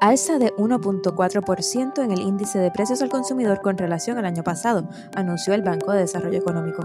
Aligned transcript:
Alza 0.00 0.38
de 0.38 0.54
1.4% 0.56 2.04
en 2.04 2.10
el 2.10 2.20
índice 2.20 2.58
de 2.58 2.70
precios 2.70 3.00
al 3.00 3.08
consumidor 3.08 3.62
con 3.62 3.78
relación 3.78 4.18
al 4.18 4.26
año 4.26 4.42
pasado, 4.44 4.88
anunció 5.14 5.54
el 5.54 5.62
Banco 5.62 5.92
de 5.92 6.00
Desarrollo 6.00 6.38
Económico. 6.38 6.82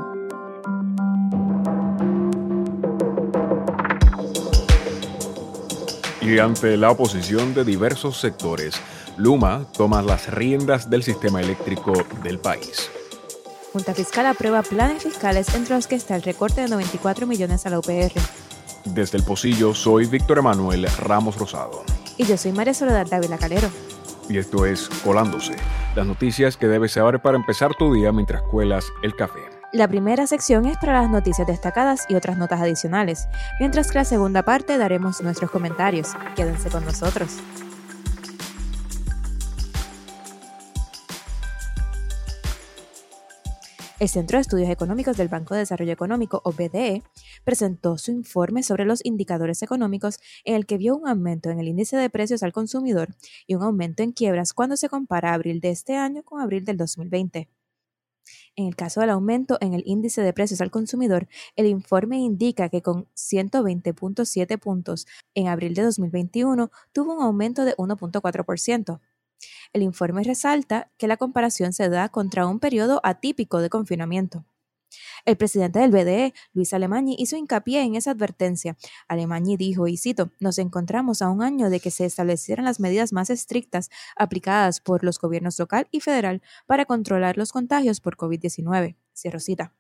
Y 6.21 6.39
ante 6.39 6.77
la 6.77 6.91
oposición 6.91 7.53
de 7.53 7.65
diversos 7.65 8.17
sectores, 8.17 8.75
Luma 9.17 9.65
toma 9.75 10.01
las 10.01 10.31
riendas 10.31 10.89
del 10.89 11.03
sistema 11.03 11.41
eléctrico 11.41 11.91
del 12.23 12.39
país. 12.39 12.89
Junta 13.73 13.93
Fiscal 13.93 14.25
aprueba 14.25 14.63
planes 14.63 15.03
fiscales 15.03 15.53
entre 15.53 15.75
los 15.75 15.87
que 15.87 15.95
está 15.95 16.15
el 16.15 16.23
recorte 16.23 16.61
de 16.61 16.69
94 16.69 17.27
millones 17.27 17.65
a 17.65 17.69
la 17.69 17.79
UPR. 17.79 18.13
Desde 18.85 19.17
el 19.17 19.23
Pocillo 19.23 19.73
soy 19.73 20.05
Víctor 20.05 20.39
Emanuel 20.39 20.87
Ramos 20.97 21.37
Rosado. 21.37 21.83
Y 22.21 22.25
yo 22.25 22.37
soy 22.37 22.51
María 22.51 22.75
Soledad 22.75 23.07
Dávila 23.09 23.39
Calero. 23.39 23.67
Y 24.29 24.37
esto 24.37 24.63
es 24.67 24.87
Colándose, 25.03 25.55
las 25.95 26.05
noticias 26.05 26.55
que 26.55 26.67
debes 26.67 26.91
saber 26.91 27.19
para 27.19 27.35
empezar 27.35 27.73
tu 27.73 27.91
día 27.91 28.11
mientras 28.11 28.43
cuelas 28.43 28.85
el 29.01 29.15
café. 29.15 29.39
La 29.73 29.87
primera 29.87 30.27
sección 30.27 30.67
es 30.67 30.77
para 30.77 31.01
las 31.01 31.09
noticias 31.09 31.47
destacadas 31.47 32.05
y 32.09 32.13
otras 32.13 32.37
notas 32.37 32.61
adicionales, 32.61 33.27
mientras 33.59 33.89
que 33.89 33.97
la 33.97 34.05
segunda 34.05 34.43
parte 34.43 34.77
daremos 34.77 35.19
nuestros 35.23 35.49
comentarios. 35.49 36.09
Quédense 36.35 36.69
con 36.69 36.85
nosotros. 36.85 37.39
El 44.01 44.09
Centro 44.09 44.39
de 44.39 44.41
Estudios 44.41 44.71
Económicos 44.71 45.15
del 45.15 45.27
Banco 45.27 45.53
de 45.53 45.59
Desarrollo 45.59 45.93
Económico, 45.93 46.41
o 46.43 46.51
BDE, 46.51 47.03
presentó 47.43 47.99
su 47.99 48.09
informe 48.09 48.63
sobre 48.63 48.83
los 48.83 49.05
indicadores 49.05 49.61
económicos 49.61 50.17
en 50.43 50.55
el 50.55 50.65
que 50.65 50.79
vio 50.79 50.95
un 50.95 51.07
aumento 51.07 51.51
en 51.51 51.59
el 51.59 51.67
índice 51.67 51.97
de 51.97 52.09
precios 52.09 52.41
al 52.41 52.51
consumidor 52.51 53.09
y 53.45 53.53
un 53.53 53.61
aumento 53.61 54.01
en 54.01 54.11
quiebras 54.11 54.53
cuando 54.53 54.75
se 54.75 54.89
compara 54.89 55.35
abril 55.35 55.59
de 55.61 55.69
este 55.69 55.97
año 55.97 56.23
con 56.23 56.41
abril 56.41 56.65
del 56.65 56.77
2020. 56.77 57.47
En 58.55 58.65
el 58.65 58.75
caso 58.75 59.01
del 59.01 59.11
aumento 59.11 59.59
en 59.61 59.75
el 59.75 59.83
índice 59.85 60.23
de 60.23 60.33
precios 60.33 60.61
al 60.61 60.71
consumidor, 60.71 61.27
el 61.55 61.67
informe 61.67 62.17
indica 62.17 62.69
que 62.69 62.81
con 62.81 63.05
120.7 63.13 64.57
puntos 64.57 65.05
en 65.35 65.47
abril 65.47 65.75
de 65.75 65.83
2021 65.83 66.71
tuvo 66.91 67.17
un 67.17 67.21
aumento 67.21 67.65
de 67.65 67.75
1.4%. 67.75 68.99
El 69.73 69.83
informe 69.83 70.23
resalta 70.23 70.91
que 70.97 71.07
la 71.07 71.17
comparación 71.17 71.73
se 71.73 71.89
da 71.89 72.09
contra 72.09 72.47
un 72.47 72.59
periodo 72.59 73.01
atípico 73.03 73.59
de 73.59 73.69
confinamiento. 73.69 74.45
El 75.25 75.37
presidente 75.37 75.79
del 75.79 75.91
BDE, 75.91 76.33
Luis 76.53 76.73
Alemagni, 76.73 77.15
hizo 77.17 77.37
hincapié 77.37 77.81
en 77.81 77.95
esa 77.95 78.11
advertencia. 78.11 78.77
Alemagni 79.07 79.57
dijo, 79.57 79.87
y 79.87 79.97
cito, 79.97 80.31
nos 80.39 80.57
encontramos 80.57 81.21
a 81.21 81.29
un 81.29 81.41
año 81.41 81.69
de 81.69 81.79
que 81.79 81.91
se 81.91 82.05
establecieran 82.05 82.65
las 82.65 82.79
medidas 82.79 83.13
más 83.13 83.29
estrictas 83.29 83.89
aplicadas 84.15 84.79
por 84.79 85.03
los 85.03 85.19
gobiernos 85.19 85.59
local 85.59 85.87
y 85.91 86.01
federal 86.01 86.41
para 86.65 86.85
controlar 86.85 87.37
los 87.37 87.51
contagios 87.51 88.01
por 88.01 88.17
COVID-19. 88.17 88.95
Cierro 89.13 89.39
cita. 89.39 89.73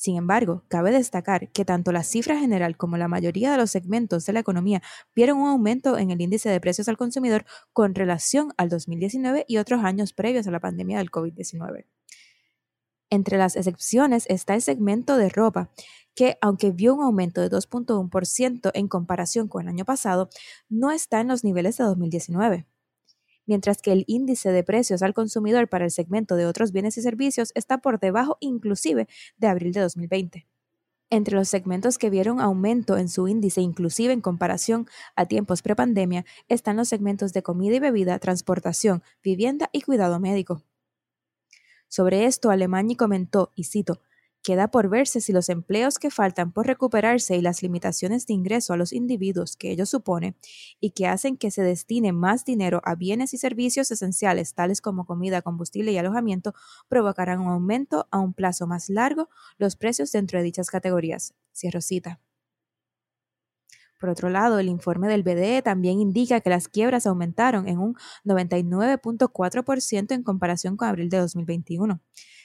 Sin 0.00 0.16
embargo, 0.16 0.64
cabe 0.68 0.92
destacar 0.92 1.50
que 1.50 1.66
tanto 1.66 1.92
la 1.92 2.04
cifra 2.04 2.38
general 2.38 2.78
como 2.78 2.96
la 2.96 3.06
mayoría 3.06 3.52
de 3.52 3.58
los 3.58 3.70
segmentos 3.70 4.24
de 4.24 4.32
la 4.32 4.40
economía 4.40 4.80
vieron 5.14 5.36
un 5.36 5.48
aumento 5.48 5.98
en 5.98 6.10
el 6.10 6.22
índice 6.22 6.48
de 6.48 6.58
precios 6.58 6.88
al 6.88 6.96
consumidor 6.96 7.44
con 7.74 7.94
relación 7.94 8.54
al 8.56 8.70
2019 8.70 9.44
y 9.46 9.58
otros 9.58 9.84
años 9.84 10.14
previos 10.14 10.46
a 10.46 10.52
la 10.52 10.58
pandemia 10.58 10.96
del 10.96 11.10
COVID-19. 11.10 11.84
Entre 13.10 13.36
las 13.36 13.56
excepciones 13.56 14.24
está 14.30 14.54
el 14.54 14.62
segmento 14.62 15.18
de 15.18 15.28
ropa, 15.28 15.70
que 16.14 16.38
aunque 16.40 16.70
vio 16.70 16.94
un 16.94 17.02
aumento 17.02 17.42
de 17.42 17.50
2.1% 17.50 18.70
en 18.72 18.88
comparación 18.88 19.48
con 19.48 19.64
el 19.64 19.68
año 19.68 19.84
pasado, 19.84 20.30
no 20.70 20.92
está 20.92 21.20
en 21.20 21.28
los 21.28 21.44
niveles 21.44 21.76
de 21.76 21.84
2019 21.84 22.66
mientras 23.50 23.82
que 23.82 23.90
el 23.90 24.04
índice 24.06 24.52
de 24.52 24.62
precios 24.62 25.02
al 25.02 25.12
consumidor 25.12 25.66
para 25.66 25.84
el 25.84 25.90
segmento 25.90 26.36
de 26.36 26.46
otros 26.46 26.70
bienes 26.70 26.96
y 26.98 27.02
servicios 27.02 27.50
está 27.56 27.78
por 27.78 27.98
debajo 27.98 28.36
inclusive 28.38 29.08
de 29.38 29.48
abril 29.48 29.72
de 29.72 29.80
2020. 29.80 30.46
Entre 31.10 31.34
los 31.34 31.48
segmentos 31.48 31.98
que 31.98 32.10
vieron 32.10 32.40
aumento 32.40 32.96
en 32.96 33.08
su 33.08 33.26
índice 33.26 33.60
inclusive 33.60 34.12
en 34.12 34.20
comparación 34.20 34.86
a 35.16 35.26
tiempos 35.26 35.62
prepandemia 35.62 36.24
están 36.46 36.76
los 36.76 36.86
segmentos 36.86 37.32
de 37.32 37.42
comida 37.42 37.74
y 37.74 37.80
bebida, 37.80 38.20
transportación, 38.20 39.02
vivienda 39.20 39.68
y 39.72 39.80
cuidado 39.80 40.20
médico. 40.20 40.62
Sobre 41.88 42.26
esto, 42.26 42.50
Alemani 42.50 42.94
comentó, 42.94 43.50
y 43.56 43.64
cito, 43.64 44.00
Queda 44.42 44.68
por 44.68 44.88
verse 44.88 45.20
si 45.20 45.32
los 45.32 45.50
empleos 45.50 45.98
que 45.98 46.10
faltan 46.10 46.52
por 46.52 46.66
recuperarse 46.66 47.36
y 47.36 47.42
las 47.42 47.62
limitaciones 47.62 48.26
de 48.26 48.32
ingreso 48.32 48.72
a 48.72 48.78
los 48.78 48.94
individuos 48.94 49.56
que 49.56 49.70
ello 49.70 49.84
supone 49.84 50.34
y 50.80 50.92
que 50.92 51.06
hacen 51.06 51.36
que 51.36 51.50
se 51.50 51.62
destine 51.62 52.12
más 52.12 52.46
dinero 52.46 52.80
a 52.84 52.94
bienes 52.94 53.34
y 53.34 53.38
servicios 53.38 53.90
esenciales 53.90 54.54
tales 54.54 54.80
como 54.80 55.04
comida, 55.04 55.42
combustible 55.42 55.92
y 55.92 55.98
alojamiento 55.98 56.54
provocarán 56.88 57.40
un 57.40 57.48
aumento 57.48 58.08
a 58.10 58.18
un 58.18 58.32
plazo 58.32 58.66
más 58.66 58.88
largo 58.88 59.28
los 59.58 59.76
precios 59.76 60.10
dentro 60.12 60.38
de 60.38 60.44
dichas 60.44 60.70
categorías. 60.70 61.34
Cierro 61.52 61.82
cita. 61.82 62.20
Por 64.00 64.08
otro 64.08 64.30
lado, 64.30 64.58
el 64.58 64.68
informe 64.68 65.08
del 65.08 65.22
BDE 65.22 65.60
también 65.60 66.00
indica 66.00 66.40
que 66.40 66.48
las 66.48 66.68
quiebras 66.68 67.06
aumentaron 67.06 67.68
en 67.68 67.78
un 67.78 67.94
99.4% 68.24 70.14
en 70.14 70.22
comparación 70.22 70.78
con 70.78 70.88
abril 70.88 71.10
de 71.10 71.18
2021. 71.18 72.00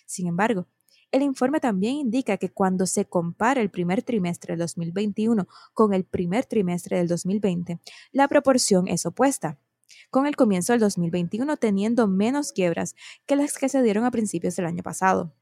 Sin 0.06 0.28
embargo, 0.28 0.68
el 1.16 1.22
informe 1.22 1.62
también 1.62 1.96
indica 1.96 2.36
que 2.36 2.50
cuando 2.50 2.86
se 2.86 3.06
compara 3.06 3.62
el 3.62 3.70
primer 3.70 4.04
trimestre 4.04 4.52
del 4.52 4.60
2021 4.60 5.48
con 5.74 5.94
el 5.94 6.04
primer 6.04 6.46
trimestre 6.46 6.98
del 6.98 7.08
2020, 7.08 7.80
la 8.12 8.28
proporción 8.28 8.90
es 8.90 9.06
opuesta, 9.06 9.58
con 10.12 10.28
el 10.28 10.36
comienzo 10.36 10.74
del 10.74 10.82
2021 10.82 11.56
teniendo 11.56 12.10
menos 12.10 12.52
quiebras 12.52 12.96
que 13.26 13.38
las 13.38 13.58
que 13.58 13.70
se 13.70 13.82
dieron 13.82 14.04
a 14.04 14.12
principios 14.12 14.58
del 14.58 14.66
año 14.66 14.84
pasado. 14.84 15.34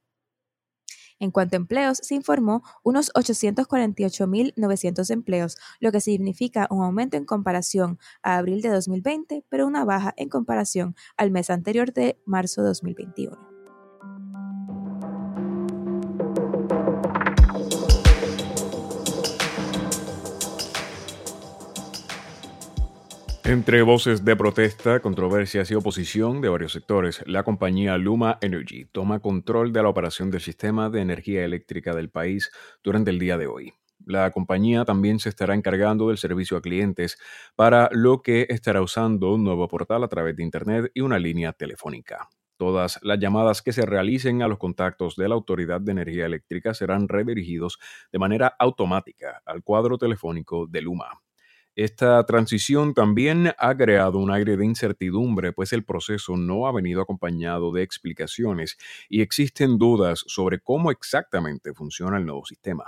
En 1.18 1.32
cuanto 1.32 1.56
a 1.56 1.58
empleos, 1.58 1.98
se 2.04 2.14
informó 2.14 2.62
unos 2.84 3.12
848.900 3.16 5.10
empleos, 5.10 5.58
lo 5.80 5.92
que 5.92 6.02
significa 6.02 6.68
un 6.70 6.84
aumento 6.84 7.18
en 7.18 7.26
comparación 7.26 7.98
a 8.22 8.38
abril 8.38 8.62
de 8.62 8.70
2020, 8.70 9.44
pero 9.50 9.66
una 9.66 9.86
baja 9.86 10.14
en 10.18 10.30
comparación 10.30 10.96
al 11.18 11.32
mes 11.32 11.50
anterior 11.50 11.94
de 11.94 12.22
marzo 12.28 12.62
de 12.62 12.68
2021. 12.68 13.53
Entre 23.46 23.82
voces 23.82 24.24
de 24.24 24.38
protesta, 24.38 25.02
controversias 25.02 25.70
y 25.70 25.76
oposición 25.76 26.40
de 26.40 26.48
varios 26.48 26.72
sectores, 26.72 27.22
la 27.28 27.44
compañía 27.44 27.98
Luma 27.98 28.38
Energy 28.40 28.86
toma 28.86 29.20
control 29.20 29.74
de 29.74 29.84
la 29.84 29.90
operación 29.90 30.32
del 30.32 30.40
sistema 30.40 30.90
de 30.90 31.02
energía 31.02 31.44
eléctrica 31.44 31.94
del 31.94 32.10
país 32.10 32.52
durante 32.84 33.12
el 33.12 33.20
día 33.20 33.38
de 33.38 33.48
hoy. 33.48 33.74
La 34.06 34.32
compañía 34.32 34.86
también 34.86 35.20
se 35.20 35.28
estará 35.28 35.56
encargando 35.56 36.08
del 36.08 36.18
servicio 36.18 36.56
a 36.56 36.62
clientes, 36.62 37.18
para 37.58 37.90
lo 37.92 38.22
que 38.22 38.48
estará 38.48 38.82
usando 38.82 39.34
un 39.34 39.44
nuevo 39.44 39.68
portal 39.68 40.06
a 40.06 40.08
través 40.08 40.38
de 40.38 40.44
Internet 40.44 40.92
y 40.94 41.02
una 41.02 41.20
línea 41.20 41.52
telefónica. 41.52 42.30
Todas 42.56 42.98
las 43.02 43.20
llamadas 43.20 43.62
que 43.62 43.74
se 43.74 43.86
realicen 43.86 44.42
a 44.42 44.48
los 44.48 44.58
contactos 44.58 45.18
de 45.18 45.28
la 45.28 45.36
Autoridad 45.36 45.82
de 45.82 45.92
Energía 45.92 46.28
Eléctrica 46.28 46.74
serán 46.74 47.10
redirigidos 47.10 47.78
de 48.10 48.20
manera 48.20 48.56
automática 48.58 49.42
al 49.46 49.64
cuadro 49.64 49.98
telefónico 49.98 50.66
de 50.66 50.82
Luma. 50.82 51.20
Esta 51.76 52.24
transición 52.28 52.94
también 52.94 53.52
ha 53.58 53.76
creado 53.76 54.20
un 54.20 54.30
aire 54.32 54.58
de 54.58 54.66
incertidumbre, 54.66 55.54
pues 55.54 55.74
el 55.74 55.84
proceso 55.84 56.38
no 56.38 56.68
ha 56.68 56.72
venido 56.72 57.02
acompañado 57.02 57.72
de 57.72 57.82
explicaciones 57.82 58.78
y 59.10 59.22
existen 59.22 59.80
dudas 59.80 60.24
sobre 60.28 60.60
cómo 60.60 60.92
exactamente 60.92 61.74
funciona 61.74 62.18
el 62.18 62.26
nuevo 62.28 62.46
sistema. 62.46 62.84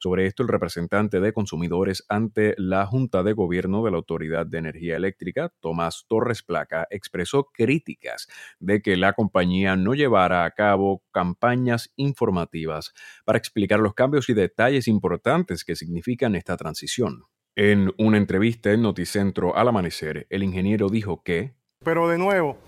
Sobre 0.00 0.26
esto, 0.26 0.42
el 0.42 0.48
representante 0.48 1.20
de 1.20 1.32
consumidores 1.32 2.04
ante 2.08 2.54
la 2.58 2.84
Junta 2.86 3.22
de 3.22 3.32
Gobierno 3.32 3.84
de 3.84 3.92
la 3.92 3.96
Autoridad 3.96 4.44
de 4.44 4.58
Energía 4.58 4.96
Eléctrica, 4.96 5.52
Tomás 5.60 6.04
Torres 6.08 6.42
Placa, 6.42 6.86
expresó 6.90 7.44
críticas 7.52 8.26
de 8.58 8.82
que 8.82 8.96
la 8.96 9.12
compañía 9.12 9.76
no 9.76 9.94
llevara 9.94 10.44
a 10.44 10.50
cabo 10.50 11.02
campañas 11.12 11.92
informativas 11.96 12.92
para 13.24 13.38
explicar 13.38 13.78
los 13.80 13.94
cambios 13.94 14.28
y 14.28 14.34
detalles 14.34 14.88
importantes 14.88 15.64
que 15.64 15.76
significan 15.76 16.34
esta 16.34 16.56
transición. 16.56 17.22
En 17.58 17.90
una 17.96 18.18
entrevista 18.18 18.70
en 18.70 18.82
Noticentro 18.82 19.56
al 19.56 19.68
amanecer, 19.68 20.26
el 20.28 20.42
ingeniero 20.42 20.90
dijo 20.90 21.22
que... 21.22 21.54
Pero 21.82 22.06
de 22.06 22.18
nuevo, 22.18 22.58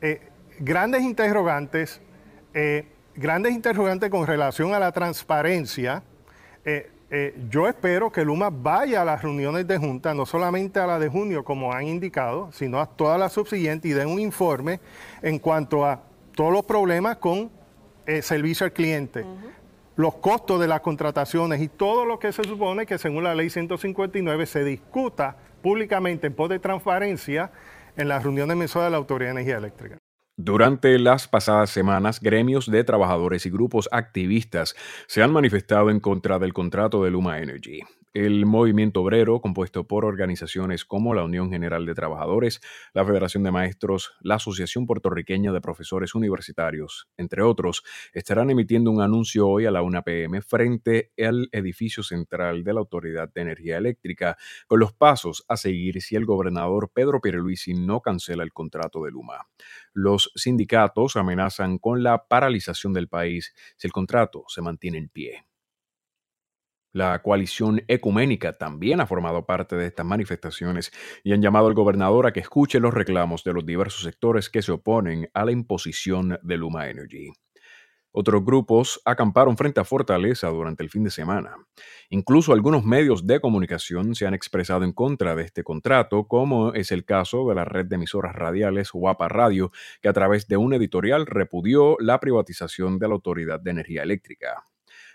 eh, 0.00 0.20
grandes 0.60 1.02
interrogantes, 1.02 2.00
eh, 2.54 2.86
grandes 3.16 3.52
interrogantes 3.52 4.10
con 4.10 4.24
relación 4.24 4.74
a 4.74 4.78
la 4.78 4.92
transparencia. 4.92 6.04
Eh, 6.64 6.88
yo 7.50 7.66
espero 7.66 8.12
que 8.12 8.24
Luma 8.24 8.48
vaya 8.50 9.02
a 9.02 9.04
las 9.04 9.22
reuniones 9.22 9.66
de 9.66 9.76
junta, 9.76 10.14
no 10.14 10.24
solamente 10.24 10.78
a 10.78 10.86
la 10.86 11.00
de 11.00 11.08
junio, 11.08 11.42
como 11.42 11.72
han 11.72 11.88
indicado, 11.88 12.52
sino 12.52 12.80
a 12.80 12.86
todas 12.86 13.18
las 13.18 13.32
subsiguientes 13.32 13.90
y 13.90 13.94
den 13.94 14.06
un 14.06 14.20
informe 14.20 14.78
en 15.20 15.40
cuanto 15.40 15.84
a 15.84 16.00
todos 16.36 16.52
los 16.52 16.64
problemas 16.64 17.16
con 17.16 17.50
servicio 18.22 18.66
al 18.66 18.72
cliente 18.72 19.24
los 19.96 20.14
costos 20.16 20.60
de 20.60 20.68
las 20.68 20.80
contrataciones 20.80 21.60
y 21.60 21.68
todo 21.68 22.04
lo 22.04 22.18
que 22.18 22.32
se 22.32 22.44
supone 22.44 22.86
que 22.86 22.98
según 22.98 23.24
la 23.24 23.34
ley 23.34 23.50
159 23.50 24.46
se 24.46 24.64
discuta 24.64 25.36
públicamente 25.62 26.28
en 26.28 26.34
pos 26.34 26.48
de 26.48 26.58
transparencia 26.58 27.52
en 27.96 28.08
la 28.08 28.18
reunión 28.18 28.48
de 28.48 28.54
emisora 28.54 28.86
de 28.86 28.90
la 28.92 28.96
Autoridad 28.96 29.28
de 29.30 29.40
Energía 29.40 29.58
Eléctrica. 29.58 29.98
Durante 30.36 30.98
las 30.98 31.28
pasadas 31.28 31.70
semanas, 31.70 32.18
gremios 32.18 32.70
de 32.70 32.82
trabajadores 32.84 33.44
y 33.44 33.50
grupos 33.50 33.88
activistas 33.92 34.74
se 35.06 35.22
han 35.22 35.30
manifestado 35.32 35.90
en 35.90 36.00
contra 36.00 36.38
del 36.38 36.54
contrato 36.54 37.04
de 37.04 37.10
Luma 37.10 37.38
Energy. 37.38 37.80
El 38.14 38.44
movimiento 38.44 39.00
obrero, 39.00 39.40
compuesto 39.40 39.86
por 39.86 40.04
organizaciones 40.04 40.84
como 40.84 41.14
la 41.14 41.24
Unión 41.24 41.50
General 41.50 41.86
de 41.86 41.94
Trabajadores, 41.94 42.60
la 42.92 43.06
Federación 43.06 43.42
de 43.42 43.50
Maestros, 43.50 44.12
la 44.20 44.34
Asociación 44.34 44.84
Puertorriqueña 44.84 45.50
de 45.50 45.62
Profesores 45.62 46.14
Universitarios, 46.14 47.08
entre 47.16 47.40
otros, 47.40 47.82
estarán 48.12 48.50
emitiendo 48.50 48.90
un 48.90 49.00
anuncio 49.00 49.48
hoy 49.48 49.64
a 49.64 49.70
la 49.70 49.80
1 49.80 50.02
p.m. 50.02 50.42
frente 50.42 51.12
al 51.16 51.48
edificio 51.52 52.02
central 52.02 52.64
de 52.64 52.74
la 52.74 52.80
Autoridad 52.80 53.32
de 53.32 53.40
Energía 53.40 53.78
Eléctrica, 53.78 54.36
con 54.66 54.78
los 54.78 54.92
pasos 54.92 55.46
a 55.48 55.56
seguir 55.56 56.02
si 56.02 56.14
el 56.14 56.26
gobernador 56.26 56.90
Pedro 56.92 57.18
Pierluisi 57.22 57.72
no 57.72 58.02
cancela 58.02 58.42
el 58.42 58.52
contrato 58.52 59.02
de 59.04 59.10
Luma. 59.10 59.46
Los 59.94 60.32
sindicatos 60.34 61.16
amenazan 61.16 61.78
con 61.78 62.02
la 62.02 62.26
paralización 62.28 62.92
del 62.92 63.08
país 63.08 63.54
si 63.78 63.86
el 63.86 63.92
contrato 63.92 64.44
se 64.48 64.60
mantiene 64.60 64.98
en 64.98 65.08
pie. 65.08 65.46
La 66.92 67.22
coalición 67.22 67.82
ecuménica 67.88 68.58
también 68.58 69.00
ha 69.00 69.06
formado 69.06 69.46
parte 69.46 69.76
de 69.76 69.86
estas 69.86 70.04
manifestaciones 70.04 70.92
y 71.24 71.32
han 71.32 71.40
llamado 71.40 71.66
al 71.68 71.74
gobernador 71.74 72.26
a 72.26 72.32
que 72.34 72.40
escuche 72.40 72.80
los 72.80 72.92
reclamos 72.92 73.44
de 73.44 73.54
los 73.54 73.64
diversos 73.64 74.02
sectores 74.02 74.50
que 74.50 74.60
se 74.60 74.72
oponen 74.72 75.30
a 75.32 75.46
la 75.46 75.52
imposición 75.52 76.38
de 76.42 76.56
Luma 76.58 76.90
Energy. 76.90 77.32
Otros 78.14 78.44
grupos 78.44 79.00
acamparon 79.06 79.56
frente 79.56 79.80
a 79.80 79.84
Fortaleza 79.84 80.48
durante 80.48 80.82
el 80.82 80.90
fin 80.90 81.02
de 81.02 81.10
semana. 81.10 81.56
Incluso 82.10 82.52
algunos 82.52 82.84
medios 82.84 83.26
de 83.26 83.40
comunicación 83.40 84.14
se 84.14 84.26
han 84.26 84.34
expresado 84.34 84.84
en 84.84 84.92
contra 84.92 85.34
de 85.34 85.44
este 85.44 85.64
contrato, 85.64 86.28
como 86.28 86.74
es 86.74 86.92
el 86.92 87.06
caso 87.06 87.48
de 87.48 87.54
la 87.54 87.64
red 87.64 87.86
de 87.86 87.94
emisoras 87.94 88.34
radiales 88.34 88.92
Guapa 88.92 89.28
Radio, 89.28 89.72
que 90.02 90.10
a 90.10 90.12
través 90.12 90.46
de 90.46 90.58
un 90.58 90.74
editorial 90.74 91.24
repudió 91.24 91.96
la 92.00 92.20
privatización 92.20 92.98
de 92.98 93.08
la 93.08 93.14
Autoridad 93.14 93.60
de 93.60 93.70
Energía 93.70 94.02
Eléctrica. 94.02 94.66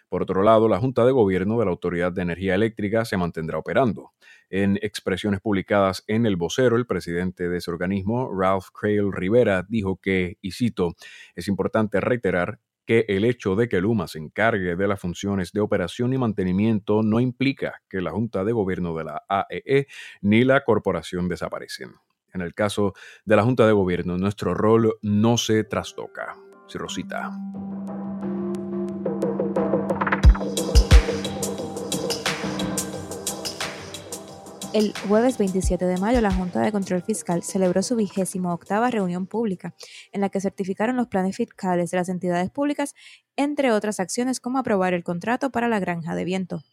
Por 0.09 0.21
otro 0.21 0.41
lado, 0.43 0.67
la 0.67 0.79
Junta 0.79 1.05
de 1.05 1.11
Gobierno 1.11 1.59
de 1.59 1.65
la 1.65 1.71
Autoridad 1.71 2.11
de 2.11 2.21
Energía 2.21 2.55
Eléctrica 2.55 3.03
se 3.05 3.17
mantendrá 3.17 3.57
operando. 3.57 4.11
En 4.49 4.77
expresiones 4.81 5.41
publicadas 5.41 6.03
en 6.07 6.25
El 6.25 6.37
Vocero, 6.37 6.77
el 6.77 6.85
presidente 6.85 7.49
de 7.49 7.57
ese 7.57 7.71
organismo, 7.71 8.31
Ralph 8.33 8.67
Crail 8.73 9.11
Rivera, 9.11 9.65
dijo 9.67 9.97
que, 9.97 10.37
y 10.41 10.51
cito, 10.51 10.95
es 11.35 11.47
importante 11.47 11.99
reiterar 11.99 12.59
que 12.85 13.05
el 13.09 13.25
hecho 13.25 13.55
de 13.55 13.67
que 13.67 13.81
Luma 13.81 14.07
se 14.07 14.17
encargue 14.17 14.77
de 14.77 14.87
las 14.87 15.01
funciones 15.01 15.51
de 15.51 15.59
operación 15.59 16.13
y 16.13 16.17
mantenimiento 16.17 17.03
no 17.03 17.19
implica 17.19 17.81
que 17.89 17.99
la 17.99 18.11
Junta 18.11 18.45
de 18.45 18.53
Gobierno 18.53 18.95
de 18.95 19.03
la 19.03 19.23
AEE 19.27 19.61
e 19.65 19.87
ni 20.21 20.45
la 20.45 20.63
corporación 20.63 21.27
desaparecen. 21.27 21.91
En 22.33 22.41
el 22.41 22.53
caso 22.53 22.93
de 23.25 23.35
la 23.35 23.43
Junta 23.43 23.67
de 23.67 23.73
Gobierno, 23.73 24.17
nuestro 24.17 24.53
rol 24.53 24.97
no 25.01 25.37
se 25.37 25.65
trastoca. 25.65 26.37
Rosita. 26.75 27.31
El 34.77 34.93
jueves 35.07 35.39
27 35.39 35.87
de 35.87 35.97
mayo, 35.97 36.21
la 36.21 36.31
Junta 36.31 36.61
de 36.61 36.71
Control 36.71 37.01
Fiscal 37.01 37.41
celebró 37.41 37.81
su 37.81 37.95
vigésimo 37.95 38.53
octava 38.53 38.91
reunión 38.91 39.25
pública, 39.25 39.73
en 40.11 40.21
la 40.21 40.29
que 40.29 40.39
certificaron 40.39 40.95
los 40.95 41.07
planes 41.07 41.35
fiscales 41.35 41.89
de 41.89 41.97
las 41.97 42.09
entidades 42.09 42.51
públicas, 42.51 42.93
entre 43.35 43.71
otras 43.71 43.99
acciones 43.99 44.39
como 44.39 44.59
aprobar 44.59 44.93
el 44.93 45.03
contrato 45.03 45.49
para 45.49 45.67
la 45.67 45.79
granja 45.79 46.13
de 46.13 46.25
viento. 46.25 46.63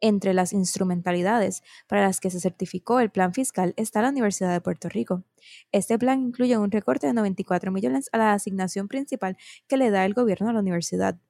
Entre 0.00 0.32
las 0.32 0.54
instrumentalidades 0.54 1.62
para 1.88 2.06
las 2.06 2.20
que 2.20 2.30
se 2.30 2.40
certificó 2.40 3.00
el 3.00 3.10
plan 3.10 3.34
fiscal 3.34 3.74
está 3.76 4.00
la 4.00 4.08
Universidad 4.08 4.50
de 4.50 4.62
Puerto 4.62 4.88
Rico. 4.88 5.24
Este 5.72 5.98
plan 5.98 6.22
incluye 6.22 6.56
un 6.56 6.70
recorte 6.70 7.06
de 7.06 7.12
94 7.12 7.70
millones 7.70 8.08
a 8.12 8.16
la 8.16 8.32
asignación 8.32 8.88
principal 8.88 9.36
que 9.68 9.76
le 9.76 9.90
da 9.90 10.06
el 10.06 10.14
gobierno 10.14 10.48
a 10.48 10.54
la 10.54 10.60
universidad. 10.60 11.20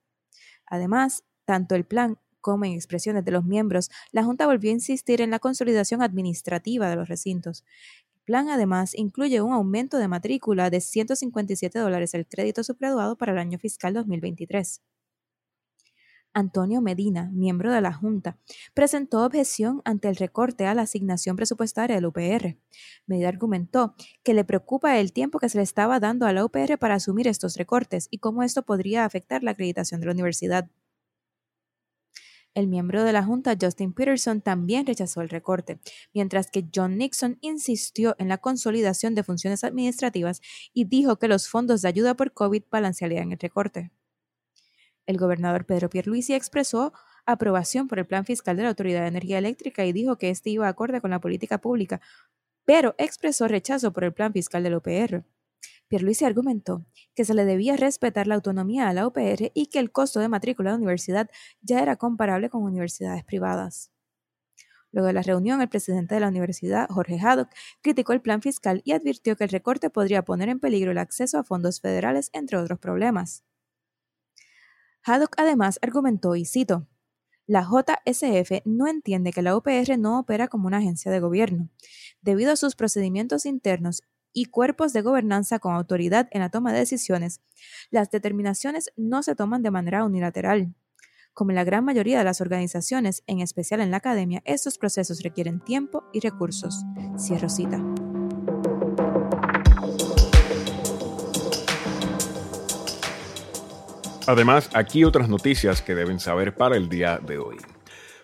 Además, 0.67 1.25
tanto 1.47 1.75
el 1.75 1.85
plan 1.85 2.21
como 2.43 2.67
en 2.67 2.73
expresiones 2.73 3.25
de 3.25 3.33
los 3.33 3.45
miembros, 3.45 3.91
la 4.11 4.25
Junta 4.25 4.47
volvió 4.47 4.71
a 4.71 4.75
insistir 4.75 5.23
en 5.23 5.31
la 5.31 5.39
consolidación 5.39 6.03
administrativa 6.03 6.91
de 6.91 6.97
los 6.97 7.09
recintos. 7.09 7.65
El 8.15 8.21
plan 8.25 8.51
además 8.51 8.95
incluye 8.95 9.41
un 9.41 9.55
aumento 9.55 9.97
de 9.97 10.09
matrícula 10.09 10.69
de 10.69 10.83
157 10.83 11.79
dólares 11.79 12.13
el 12.13 12.27
crédito 12.27 12.63
subgraduado 12.63 13.17
para 13.17 13.33
el 13.33 13.39
año 13.39 13.59
fiscal 13.59 13.95
2023. 13.95 14.83
Antonio 16.35 16.81
Medina, 16.81 17.31
miembro 17.33 17.71
de 17.71 17.81
la 17.81 17.93
Junta, 17.93 18.39
presentó 18.75 19.25
objeción 19.25 19.83
ante 19.85 20.09
el 20.09 20.17
recorte 20.17 20.67
a 20.67 20.75
la 20.75 20.83
asignación 20.83 21.37
presupuestaria 21.37 21.97
del 21.97 22.07
UPR. 22.07 22.57
Medina 23.07 23.29
argumentó 23.29 23.95
que 24.23 24.35
le 24.35 24.45
preocupa 24.45 24.99
el 24.99 25.13
tiempo 25.13 25.39
que 25.39 25.49
se 25.49 25.59
le 25.59 25.65
estaba 25.65 26.01
dando 26.01 26.27
a 26.27 26.33
la 26.33 26.45
UPR 26.45 26.79
para 26.79 26.95
asumir 26.95 27.29
estos 27.29 27.57
recortes 27.57 28.09
y 28.11 28.19
cómo 28.19 28.43
esto 28.43 28.63
podría 28.63 29.05
afectar 29.05 29.43
la 29.43 29.51
acreditación 29.51 30.01
de 30.01 30.07
la 30.07 30.13
universidad. 30.13 30.71
El 32.55 32.69
miembro 32.69 33.03
de 33.03 33.15
la 33.15 33.25
Junta, 33.25 33.57
Justin 33.59 33.95
Peterson, 33.95 34.43
también 34.43 34.87
rechazó 34.87 35.23
el 35.23 35.31
recorte, 35.31 35.81
mientras 36.13 36.51
que 36.51 36.67
John 36.75 36.99
Nixon 36.99 37.39
insistió 37.41 38.15
en 38.19 38.29
la 38.29 38.39
consolidación 38.39 39.15
de 39.15 39.23
funciones 39.23 39.65
administrativas 39.65 40.43
y 40.75 40.85
dijo 40.85 41.17
que 41.17 41.29
los 41.29 41.49
fondos 41.49 41.81
de 41.81 41.89
ayuda 41.89 42.15
por 42.15 42.33
COVID 42.33 42.65
balancearían 42.71 43.33
el 43.33 43.39
recorte. 43.39 43.91
El 45.07 45.17
gobernador 45.17 45.65
Pedro 45.65 45.89
Pierluisi 45.89 46.35
expresó 46.35 46.93
aprobación 47.25 47.89
por 47.89 47.99
el 47.99 48.07
plan 48.07 48.27
fiscal 48.27 48.57
de 48.57 48.65
la 48.65 48.69
Autoridad 48.69 49.01
de 49.01 49.09
Energía 49.09 49.39
Eléctrica 49.39 49.87
y 49.87 49.93
dijo 49.93 50.17
que 50.17 50.29
este 50.29 50.51
iba 50.51 50.69
acorde 50.69 51.01
con 51.01 51.11
la 51.11 51.21
política 51.21 51.59
pública, 51.59 52.03
pero 52.67 52.95
expresó 52.99 53.49
rechazo 53.49 53.93
por 53.93 54.05
el 54.05 54.13
plan 54.13 54.33
fiscal 54.33 54.63
del 54.63 54.75
OPR. 54.75 55.25
Pierluisi 55.93 56.25
argumentó 56.25 56.87
que 57.15 57.27
se 57.27 57.35
le 57.35 57.45
debía 57.45 57.77
respetar 57.77 58.27
la 58.27 58.37
autonomía 58.37 58.89
a 58.89 58.95
la 58.95 59.07
UPR 59.07 59.53
y 59.53 59.67
que 59.67 59.79
el 59.79 59.93
costo 59.93 60.21
de 60.21 60.29
matrícula 60.31 60.71
de 60.71 60.79
universidad 60.79 61.29
ya 61.61 61.83
era 61.83 61.97
comparable 61.97 62.49
con 62.49 62.63
universidades 62.63 63.25
privadas. 63.25 63.93
Luego 64.91 65.09
de 65.09 65.13
la 65.13 65.21
reunión, 65.21 65.61
el 65.61 65.69
presidente 65.69 66.15
de 66.15 66.23
la 66.23 66.29
universidad, 66.29 66.89
Jorge 66.89 67.21
Haddock, 67.21 67.51
criticó 67.83 68.15
el 68.15 68.23
plan 68.23 68.41
fiscal 68.41 68.81
y 68.87 68.93
advirtió 68.93 69.37
que 69.37 69.45
el 69.45 69.51
recorte 69.51 69.91
podría 69.91 70.23
poner 70.23 70.49
en 70.49 70.61
peligro 70.61 70.93
el 70.93 70.97
acceso 70.97 71.39
a 71.39 71.45
fondos 71.45 71.83
federales, 71.83 72.31
entre 72.33 72.57
otros 72.57 72.79
problemas. 72.79 73.45
Haddock 75.05 75.35
además 75.37 75.79
argumentó, 75.83 76.37
y 76.37 76.47
cito, 76.47 76.89
la 77.47 77.65
JSF 77.65 78.63
no 78.65 78.87
entiende 78.87 79.31
que 79.31 79.43
la 79.43 79.55
UPR 79.55 79.99
no 79.99 80.19
opera 80.19 80.49
como 80.49 80.69
una 80.69 80.79
agencia 80.79 81.13
de 81.13 81.21
gobierno. 81.21 81.69
Debido 82.23 82.51
a 82.51 82.57
sus 82.57 82.77
procedimientos 82.77 83.45
internos 83.45 84.03
y 84.33 84.47
cuerpos 84.47 84.93
de 84.93 85.03
gobernanza 85.03 85.59
con 85.59 85.75
autoridad 85.75 86.29
en 86.31 86.41
la 86.41 86.51
toma 86.51 86.73
de 86.73 86.79
decisiones, 86.79 87.41
las 87.91 88.11
determinaciones 88.11 88.93
no 88.97 89.23
se 89.23 89.35
toman 89.35 89.63
de 89.63 89.71
manera 89.71 90.05
unilateral. 90.05 90.75
Como 91.35 91.51
en 91.51 91.57
la 91.57 91.65
gran 91.65 91.85
mayoría 91.85 92.19
de 92.19 92.25
las 92.25 92.41
organizaciones, 92.41 93.23
en 93.27 93.41
especial 93.41 93.81
en 93.81 93.91
la 93.91 93.97
academia, 93.99 94.43
estos 94.45 94.77
procesos 94.79 95.23
requieren 95.23 95.61
tiempo 95.61 96.05
y 96.13 96.21
recursos. 96.21 96.85
Cierro 97.19 97.49
cita. 97.49 97.83
Además, 104.27 104.71
aquí 104.75 105.05
otras 105.05 105.29
noticias 105.29 105.83
que 105.83 105.95
deben 105.95 106.21
saber 106.21 106.55
para 106.55 106.77
el 106.77 106.89
día 106.89 107.19
de 107.19 107.39
hoy. 107.39 107.57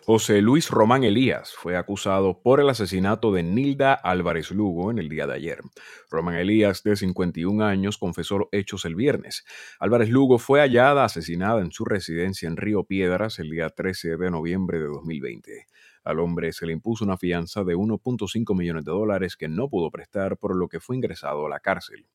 José 0.09 0.41
Luis 0.41 0.71
Román 0.71 1.05
Elías 1.05 1.53
fue 1.55 1.77
acusado 1.77 2.41
por 2.41 2.61
el 2.61 2.71
asesinato 2.71 3.31
de 3.31 3.43
Nilda 3.43 3.93
Álvarez 3.93 4.51
Lugo 4.53 4.91
en 4.91 4.99
el 4.99 5.11
día 5.11 5.27
de 5.27 5.35
ayer. 5.35 5.61
Román 6.09 6.37
Elías, 6.37 6.83
de 6.83 6.97
51 6.97 7.63
años, 7.63 7.99
confesó 7.99 8.49
hechos 8.51 8.87
el 8.87 8.95
viernes. 8.95 9.45
Álvarez 9.79 10.09
Lugo 10.09 10.39
fue 10.39 10.61
hallada 10.61 11.05
asesinada 11.05 11.61
en 11.61 11.73
su 11.73 11.85
residencia 11.85 12.49
en 12.49 12.57
Río 12.57 12.85
Piedras 12.85 13.39
el 13.39 13.51
día 13.51 13.69
13 13.69 14.17
de 14.17 14.31
noviembre 14.31 14.79
de 14.79 14.87
2020. 14.87 15.67
Al 16.05 16.21
hombre 16.21 16.55
se 16.55 16.65
le 16.65 16.73
impuso 16.73 17.05
una 17.05 17.19
fianza 17.19 17.63
de 17.63 17.77
1.5 17.77 18.57
millones 18.57 18.87
de 18.87 18.93
dólares 18.93 19.37
que 19.37 19.49
no 19.49 19.69
pudo 19.69 19.91
prestar, 19.91 20.39
por 20.39 20.57
lo 20.57 20.69
que 20.69 20.81
fue 20.81 20.97
ingresado 20.97 21.45
a 21.45 21.51
la 21.51 21.61
cárcel. 21.61 22.07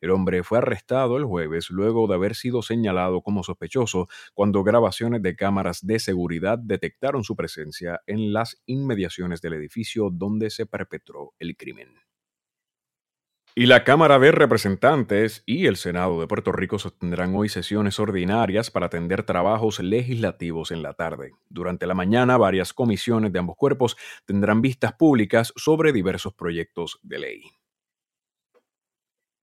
El 0.00 0.10
hombre 0.10 0.42
fue 0.42 0.58
arrestado 0.58 1.16
el 1.16 1.24
jueves 1.24 1.70
luego 1.70 2.06
de 2.06 2.14
haber 2.14 2.34
sido 2.34 2.62
señalado 2.62 3.22
como 3.22 3.42
sospechoso 3.42 4.08
cuando 4.34 4.62
grabaciones 4.62 5.22
de 5.22 5.36
cámaras 5.36 5.86
de 5.86 5.98
seguridad 5.98 6.58
detectaron 6.58 7.24
su 7.24 7.36
presencia 7.36 8.00
en 8.06 8.32
las 8.32 8.62
inmediaciones 8.66 9.40
del 9.40 9.54
edificio 9.54 10.10
donde 10.10 10.50
se 10.50 10.66
perpetró 10.66 11.34
el 11.38 11.56
crimen. 11.56 11.88
Y 13.58 13.66
la 13.66 13.82
Cámara 13.82 14.20
de 14.20 14.30
Representantes 14.30 15.42
y 15.44 15.66
el 15.66 15.76
Senado 15.76 16.20
de 16.20 16.28
Puerto 16.28 16.52
Rico 16.52 16.78
sostendrán 16.78 17.34
hoy 17.34 17.48
sesiones 17.48 17.98
ordinarias 17.98 18.70
para 18.70 18.86
atender 18.86 19.24
trabajos 19.24 19.80
legislativos 19.80 20.70
en 20.70 20.82
la 20.84 20.94
tarde. 20.94 21.32
Durante 21.48 21.88
la 21.88 21.94
mañana, 21.94 22.36
varias 22.36 22.72
comisiones 22.72 23.32
de 23.32 23.40
ambos 23.40 23.56
cuerpos 23.56 23.96
tendrán 24.26 24.62
vistas 24.62 24.92
públicas 24.92 25.52
sobre 25.56 25.92
diversos 25.92 26.34
proyectos 26.34 27.00
de 27.02 27.18
ley. 27.18 27.42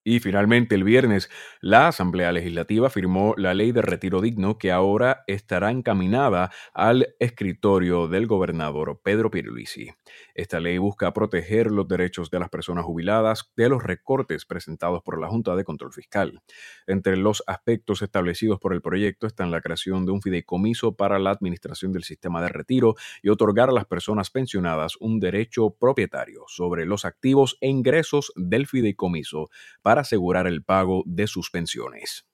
Y 0.08 0.20
finalmente, 0.20 0.76
el 0.76 0.84
viernes, 0.84 1.32
la 1.62 1.88
Asamblea 1.88 2.32
Legislativa 2.32 2.92
firmó 2.92 3.34
la 3.38 3.56
ley 3.56 3.72
de 3.72 3.82
retiro 3.82 4.22
digno 4.22 4.60
que 4.60 4.72
ahora 4.72 5.24
estará 5.26 5.72
encaminada 5.72 6.52
al 6.76 7.16
escritorio 7.20 8.08
del 8.08 8.28
gobernador 8.28 9.02
Pedro 9.04 9.32
Pierluisi. 9.32 9.90
Esta 10.34 10.60
ley 10.60 10.78
busca 10.78 11.14
proteger 11.14 11.72
los 11.72 11.88
derechos 11.88 12.30
de 12.30 12.40
las 12.40 12.50
personas 12.50 12.86
jubiladas 12.86 13.52
de 13.56 13.70
los 13.70 13.84
recortes 13.84 14.46
presentados 14.46 15.02
por 15.04 15.20
la 15.20 15.28
Junta 15.28 15.56
de 15.56 15.64
Control 15.64 15.94
Fiscal. 15.94 16.42
Entre 16.88 17.18
los 17.18 17.44
aspectos 17.48 18.02
establecidos 18.02 18.60
por 18.60 18.74
el 18.74 18.82
proyecto 18.82 19.28
están 19.28 19.52
la 19.52 19.62
creación 19.62 20.06
de 20.06 20.12
un 20.12 20.22
fideicomiso 20.22 20.96
para 20.96 21.20
la 21.20 21.32
administración 21.32 21.92
del 21.92 22.04
sistema 22.04 22.42
de 22.42 22.50
retiro 22.50 22.96
y 23.22 23.30
otorgar 23.30 23.70
a 23.70 23.74
las 23.74 23.86
personas 23.86 24.30
pensionadas 24.30 24.96
un 25.00 25.20
derecho 25.20 25.72
propietario 25.72 26.44
sobre 26.48 26.86
los 26.86 27.06
activos 27.06 27.58
e 27.62 27.70
ingresos 27.70 28.32
del 28.36 28.68
fideicomiso 28.68 29.50
para 29.82 30.02
asegurar 30.02 30.48
el 30.48 30.64
pago 30.64 31.04
de 31.06 31.28
sus 31.28 31.50
pensiones. 31.50 32.26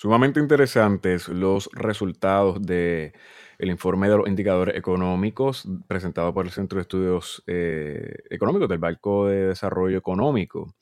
Sumamente 0.00 0.38
interesantes 0.38 1.26
los 1.26 1.68
resultados 1.72 2.62
del 2.62 3.12
informe 3.58 4.08
de 4.08 4.16
los 4.16 4.28
indicadores 4.28 4.76
económicos 4.76 5.68
presentado 5.88 6.32
por 6.32 6.46
el 6.46 6.52
Centro 6.52 6.76
de 6.76 6.82
Estudios 6.82 7.42
eh, 7.48 8.14
Económicos 8.30 8.68
del 8.68 8.78
Banco 8.78 9.26
de 9.26 9.48
Desarrollo 9.48 9.98
Económico. 9.98 10.76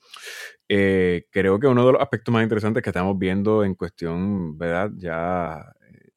Eh, 0.69 1.25
creo 1.31 1.59
que 1.59 1.65
uno 1.65 1.83
de 1.83 1.93
los 1.93 2.01
aspectos 2.03 2.31
más 2.31 2.43
interesantes 2.43 2.83
que 2.83 2.91
estamos 2.91 3.17
viendo 3.17 3.63
en 3.63 3.73
cuestión, 3.73 4.55
¿verdad? 4.55 4.91
Ya 4.97 5.65
eh, 5.91 6.11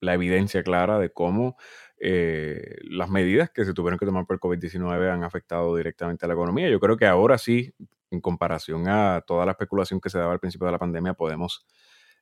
la 0.00 0.12
evidencia 0.12 0.62
clara 0.62 0.98
de 0.98 1.10
cómo 1.10 1.56
las 1.98 3.08
medidas 3.08 3.48
que 3.48 3.64
se 3.64 3.72
tuvieron 3.72 3.98
que 3.98 4.04
tomar 4.04 4.26
por 4.26 4.34
el 4.34 4.40
COVID-19 4.40 5.10
han 5.10 5.22
afectado 5.24 5.74
directamente 5.74 6.26
a 6.26 6.28
la 6.28 6.34
economía. 6.34 6.68
Yo 6.68 6.80
creo 6.80 6.98
que 6.98 7.06
ahora 7.06 7.38
sí, 7.38 7.72
en 8.10 8.20
comparación 8.20 8.88
a 8.88 9.22
toda 9.26 9.46
la 9.46 9.52
especulación 9.52 10.00
que 10.00 10.10
se 10.10 10.18
daba 10.18 10.32
al 10.32 10.40
principio 10.40 10.66
de 10.66 10.72
la 10.72 10.78
pandemia, 10.80 11.14
podemos 11.14 11.64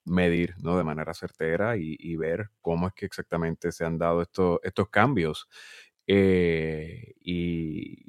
medir 0.05 0.55
¿no? 0.63 0.77
de 0.77 0.85
manera 0.85 1.15
certera 1.15 1.77
y, 1.77 2.17
ver 2.17 2.51
cómo 2.61 2.89
es 2.89 2.95
que 2.95 3.07
exactamente 3.07 3.73
se 3.73 3.85
han 3.85 3.99
dado 3.99 4.23
estos, 4.23 4.59
estos 4.63 4.89
cambios. 4.89 5.49
Eh, 6.07 7.15
y 7.21 8.05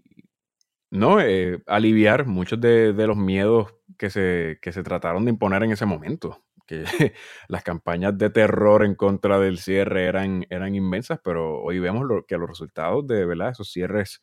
no 0.90 1.22
eh, 1.22 1.62
aliviar 1.68 2.26
muchos 2.26 2.60
de, 2.60 2.94
los 2.94 3.18
miedos 3.18 3.74
que 3.98 4.10
se, 4.10 4.60
que 4.62 4.72
se 4.72 4.84
trataron 4.84 5.26
de 5.26 5.32
imponer 5.32 5.64
en 5.64 5.72
ese 5.72 5.86
momento 5.86 6.44
que 6.66 6.84
las 7.48 7.64
campañas 7.64 8.18
de 8.18 8.30
terror 8.30 8.84
en 8.86 8.96
contra 8.96 9.40
del 9.40 9.58
cierre 9.60 10.06
eran, 10.06 10.46
eran 10.50 10.76
inmensas, 10.76 11.20
pero 11.24 11.62
hoy 11.62 11.80
vemos 11.80 12.08
que 12.28 12.38
los 12.38 12.50
resultados 12.50 13.06
de 13.08 13.26
¿verdad? 13.26 13.52
esos 13.52 13.72
cierres 13.72 14.22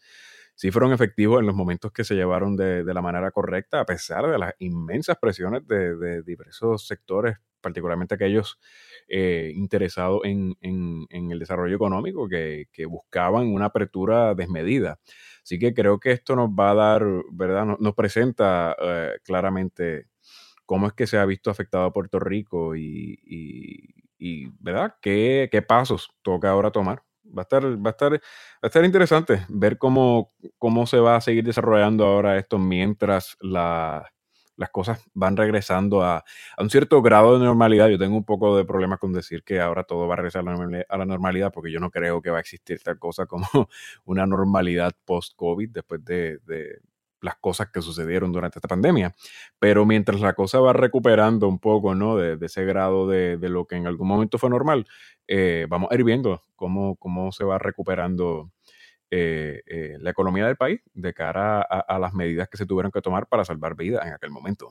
sí 0.54 0.70
fueron 0.70 0.92
efectivos 0.92 1.40
en 1.40 1.46
los 1.46 1.54
momentos 1.54 1.92
que 1.92 2.04
se 2.04 2.14
llevaron 2.14 2.56
de, 2.56 2.82
la 2.82 3.02
manera 3.02 3.30
correcta, 3.30 3.80
a 3.80 3.86
pesar 3.86 4.26
de 4.26 4.38
las 4.38 4.54
inmensas 4.58 5.16
presiones 5.20 5.66
de, 5.66 6.22
diversos 6.22 6.86
sectores, 6.86 7.36
particularmente 7.60 8.14
aquellos 8.14 8.58
eh, 9.08 9.52
interesados 9.54 10.20
en, 10.24 10.56
el 10.60 11.38
desarrollo 11.38 11.74
económico 11.74 12.28
que, 12.28 12.66
buscaban 12.88 13.46
una 13.46 13.66
apertura 13.66 14.34
desmedida. 14.34 14.98
Así 15.42 15.58
que 15.58 15.74
creo 15.74 15.98
que 15.98 16.12
esto 16.12 16.36
nos 16.36 16.50
va 16.50 16.70
a 16.70 16.74
dar, 16.74 17.04
¿verdad? 17.32 17.76
Nos, 17.78 17.94
presenta 17.94 18.76
eh, 18.80 19.18
claramente 19.24 20.06
cómo 20.66 20.86
es 20.86 20.92
que 20.92 21.06
se 21.06 21.18
ha 21.18 21.24
visto 21.24 21.50
afectado 21.50 21.84
a 21.84 21.92
Puerto 21.92 22.18
Rico 22.18 22.76
y, 22.76 23.88
¿verdad? 24.60 24.94
¿Qué, 25.00 25.64
pasos 25.66 26.10
toca 26.22 26.50
ahora 26.50 26.70
tomar? 26.70 27.02
Va 27.26 27.42
a 27.42 27.44
estar, 27.44 27.64
va 27.64 27.90
a 27.90 27.90
estar, 27.90 28.12
va 28.12 28.18
a 28.62 28.66
estar 28.66 28.84
interesante 28.84 29.44
ver 29.48 29.78
cómo, 29.78 30.28
cómo 30.58 30.86
se 30.86 30.98
va 30.98 31.16
a 31.16 31.20
seguir 31.20 31.44
desarrollando 31.44 32.06
ahora 32.06 32.38
esto 32.38 32.58
mientras 32.58 33.36
las 34.58 34.70
cosas 34.70 35.08
van 35.14 35.36
regresando 35.36 36.02
a, 36.02 36.24
un 36.58 36.68
cierto 36.68 37.00
grado 37.00 37.38
de 37.38 37.44
normalidad. 37.44 37.88
Yo 37.88 37.96
tengo 37.96 38.16
un 38.16 38.24
poco 38.24 38.56
de 38.56 38.64
problemas 38.64 38.98
con 38.98 39.12
decir 39.12 39.44
que 39.44 39.60
ahora 39.60 39.84
todo 39.84 40.06
va 40.06 40.14
a 40.14 40.16
regresar 40.16 40.44
a 40.46 40.98
la 40.98 41.06
normalidad 41.06 41.52
porque 41.52 41.70
yo 41.70 41.78
no 41.80 41.90
creo 41.90 42.20
que 42.20 42.30
va 42.30 42.38
a 42.38 42.40
existir 42.40 42.80
tal 42.82 42.98
cosa 42.98 43.26
como 43.26 43.46
una 44.04 44.26
normalidad 44.26 44.92
post-COVID 45.04 45.70
después 45.70 46.04
de, 46.04 46.40
las 47.20 47.34
cosas 47.36 47.68
que 47.72 47.82
sucedieron 47.82 48.32
durante 48.32 48.58
esta 48.58 48.68
pandemia. 48.68 49.14
Pero 49.58 49.86
mientras 49.86 50.20
la 50.20 50.34
cosa 50.34 50.60
va 50.60 50.72
recuperando 50.72 51.48
un 51.48 51.60
poco, 51.60 51.94
¿no? 51.94 52.16
De, 52.16 52.44
ese 52.44 52.64
grado 52.64 53.08
de, 53.08 53.38
lo 53.48 53.64
que 53.66 53.76
en 53.76 53.86
algún 53.86 54.08
momento 54.08 54.38
fue 54.38 54.50
normal, 54.50 54.86
eh, 55.28 55.66
vamos 55.68 55.90
a 55.90 55.94
ir 55.94 56.04
viendo 56.04 56.42
cómo, 56.56 56.96
cómo 56.96 57.30
se 57.30 57.44
va 57.44 57.58
recuperando 57.58 58.50
eh, 59.10 59.62
eh, 59.66 59.96
la 60.00 60.10
economía 60.10 60.46
del 60.46 60.56
país 60.56 60.80
de 60.94 61.14
cara 61.14 61.62
a, 61.62 61.98
las 61.98 62.14
medidas 62.14 62.48
que 62.48 62.56
se 62.56 62.66
tuvieron 62.66 62.92
que 62.92 63.00
tomar 63.00 63.26
para 63.26 63.44
salvar 63.44 63.74
vidas 63.76 64.06
en 64.06 64.12
aquel 64.12 64.30
momento. 64.30 64.68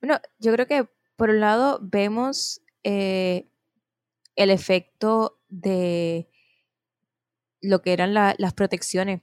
Bueno, 0.00 0.18
yo 0.38 0.52
creo 0.52 0.66
que 0.66 0.88
por 1.16 1.30
un 1.30 1.40
lado 1.40 1.78
vemos 1.82 2.62
el 2.82 3.44
efecto 4.36 5.38
de 5.48 6.28
lo 7.60 7.82
que 7.82 7.92
eran 7.92 8.14
las 8.14 8.54
protecciones, 8.54 9.20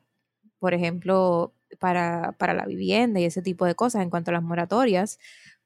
por 0.59 0.73
ejemplo, 0.73 1.55
para, 1.79 2.35
la 2.39 2.65
vivienda 2.65 3.19
y 3.19 3.25
ese 3.25 3.41
tipo 3.41 3.65
de 3.65 3.75
cosas 3.75 4.01
en 4.01 4.09
cuanto 4.09 4.31
a 4.31 4.35
las 4.35 4.43
moratorias, 4.43 5.19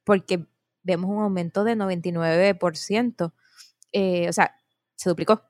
porque 0.04 0.46
vemos 0.84 1.10
un 1.10 1.22
aumento 1.24 1.64
de 1.64 1.76
99%, 1.76 3.34
eh, 3.94 4.30
o 4.30 4.34
sea, 4.34 4.56
se 4.96 5.10
duplicó 5.10 5.44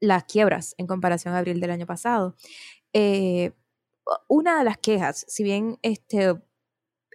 las 0.00 0.24
quiebras 0.24 0.74
en 0.78 0.86
comparación 0.86 1.34
a 1.34 1.38
abril 1.38 1.60
del 1.60 1.70
año 1.70 1.86
pasado. 1.86 2.36
Eh, 2.92 3.52
una 4.28 4.58
de 4.58 4.64
las 4.64 4.78
quejas, 4.78 5.24
si 5.28 5.44
bien 5.44 5.78
este, 5.82 6.34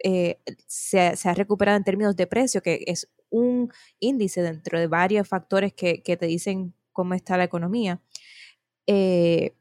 eh, 0.03 0.39
se, 0.67 0.99
ha 0.99 1.33
recuperado 1.33 1.77
en 1.77 1.83
términos 1.83 2.15
de 2.15 2.27
precio, 2.27 2.61
que 2.61 2.83
es 2.87 3.09
un 3.29 3.71
índice 3.99 4.41
dentro 4.41 4.79
de 4.79 4.87
varios 4.87 5.27
factores 5.27 5.73
que, 5.73 6.03
que 6.03 6.17
te 6.17 6.27
dicen 6.27 6.73
cómo 6.93 7.13
está 7.13 7.37
la 7.37 7.43
economía, 7.45 8.01
eh, 8.87 9.55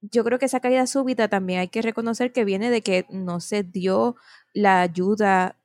yo 0.00 0.24
creo 0.24 0.38
que 0.38 0.46
esa 0.46 0.60
caída 0.60 0.86
súbita 0.86 1.28
también 1.28 1.60
hay 1.60 1.68
que 1.68 1.82
reconocer 1.82 2.32
que 2.32 2.44
viene 2.44 2.70
de 2.70 2.82
que 2.82 3.06
no 3.10 3.40
se 3.40 3.62
dio 3.62 4.16
la 4.52 4.80
ayuda 4.80 5.56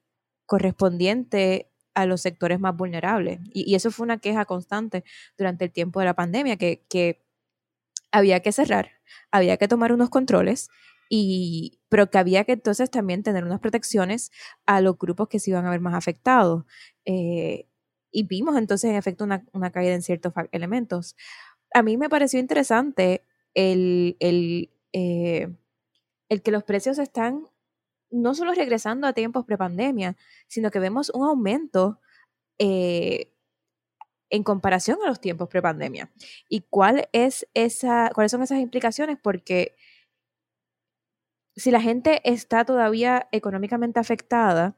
correspondiente 0.45 1.71
a 1.93 2.05
los 2.05 2.21
sectores 2.21 2.59
más 2.59 2.75
vulnerables. 2.75 3.39
Y, 3.53 3.75
eso 3.75 3.91
fue 3.91 4.03
una 4.05 4.19
queja 4.19 4.45
constante 4.45 5.03
durante 5.37 5.65
el 5.65 5.71
tiempo 5.71 5.99
de 5.99 6.05
la 6.05 6.13
pandemia, 6.15 6.57
que, 6.57 6.83
que 6.89 7.23
había 8.11 8.41
que 8.41 8.51
cerrar, 8.51 8.91
había 9.31 9.57
que 9.57 9.67
tomar 9.67 9.93
unos 9.93 10.09
controles, 10.09 10.69
y, 11.09 11.79
pero 11.89 12.09
que 12.09 12.17
había 12.17 12.43
que 12.45 12.53
entonces 12.53 12.89
también 12.91 13.23
tener 13.23 13.45
unas 13.45 13.59
protecciones 13.59 14.31
a 14.65 14.81
los 14.81 14.97
grupos 14.97 15.29
que 15.29 15.39
se 15.39 15.51
iban 15.51 15.65
a 15.65 15.71
ver 15.71 15.81
más 15.81 15.93
afectados. 15.95 16.65
Eh, 17.05 17.67
y 18.11 18.23
vimos 18.23 18.57
entonces 18.57 18.89
en 18.89 18.97
efecto 18.97 19.23
una, 19.23 19.45
una 19.53 19.71
caída 19.71 19.93
en 19.93 20.01
ciertos 20.01 20.33
elementos 20.51 21.15
a 21.75 21.83
mí 21.83 21.97
me 21.97 22.09
pareció 22.09 22.39
interesante 22.39 23.25
el, 23.55 24.17
eh, 24.93 25.55
el, 26.29 26.41
que 26.41 26.51
los 26.51 26.63
precios 26.63 26.99
están 26.99 27.47
no 28.11 28.35
solo 28.35 28.53
regresando 28.53 29.07
a 29.07 29.13
tiempos 29.13 29.45
prepandemia, 29.45 30.15
sino 30.47 30.69
que 30.69 30.79
vemos 30.79 31.09
un 31.09 31.27
aumento 31.27 31.99
eh, 32.59 33.31
en 34.29 34.43
comparación 34.43 34.99
a 35.03 35.07
los 35.07 35.19
tiempos 35.19 35.49
prepandemia. 35.49 36.11
¿Y 36.49 36.61
cuál 36.69 37.09
es 37.13 37.47
esa, 37.53 38.11
cuáles 38.13 38.31
son 38.31 38.43
esas 38.43 38.59
implicaciones? 38.59 39.17
Porque 39.21 39.75
si 41.55 41.71
la 41.71 41.81
gente 41.81 42.21
está 42.29 42.65
todavía 42.65 43.27
económicamente 43.31 43.99
afectada 43.99 44.77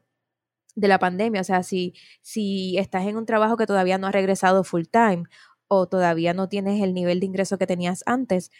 de 0.76 0.88
la 0.88 0.98
pandemia, 0.98 1.40
o 1.40 1.44
sea, 1.44 1.62
si, 1.62 1.94
si 2.22 2.78
estás 2.78 3.06
en 3.06 3.16
un 3.16 3.26
trabajo 3.26 3.56
que 3.56 3.66
todavía 3.66 3.98
no 3.98 4.06
ha 4.06 4.12
regresado 4.12 4.62
full 4.62 4.84
time 4.84 5.24
o 5.68 5.86
todavía 5.86 6.34
no 6.34 6.48
tienes 6.48 6.82
el 6.82 6.94
nivel 6.94 7.20
de 7.20 7.26
ingreso 7.26 7.58
que 7.58 7.66
tenías 7.66 8.02
antes, 8.06 8.50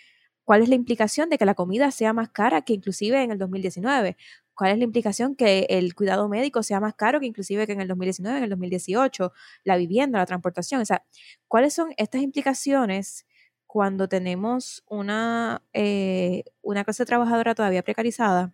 ¿cuál 0.44 0.62
es 0.62 0.68
la 0.68 0.74
implicación 0.76 1.28
de 1.30 1.38
que 1.38 1.44
la 1.46 1.54
comida 1.54 1.90
sea 1.90 2.12
más 2.12 2.30
cara 2.30 2.62
que 2.62 2.72
inclusive 2.74 3.22
en 3.22 3.30
el 3.32 3.38
2019? 3.38 4.16
¿Cuál 4.54 4.72
es 4.72 4.78
la 4.78 4.84
implicación 4.84 5.36
que 5.36 5.66
el 5.70 5.94
cuidado 5.94 6.28
médico 6.28 6.62
sea 6.62 6.80
más 6.80 6.94
caro 6.94 7.20
que 7.20 7.26
inclusive 7.26 7.66
que 7.66 7.72
en 7.72 7.80
el 7.80 7.88
2019, 7.88 8.38
en 8.38 8.44
el 8.44 8.50
2018, 8.50 9.32
la 9.64 9.76
vivienda, 9.76 10.18
la 10.18 10.26
transportación? 10.26 10.80
O 10.80 10.84
sea, 10.84 11.04
¿cuáles 11.48 11.74
son 11.74 11.92
estas 11.96 12.22
implicaciones 12.22 13.26
cuando 13.66 14.08
tenemos 14.08 14.82
una, 14.88 15.62
eh, 15.74 16.44
una 16.62 16.84
clase 16.84 17.04
trabajadora 17.04 17.54
todavía 17.54 17.82
precarizada? 17.82 18.52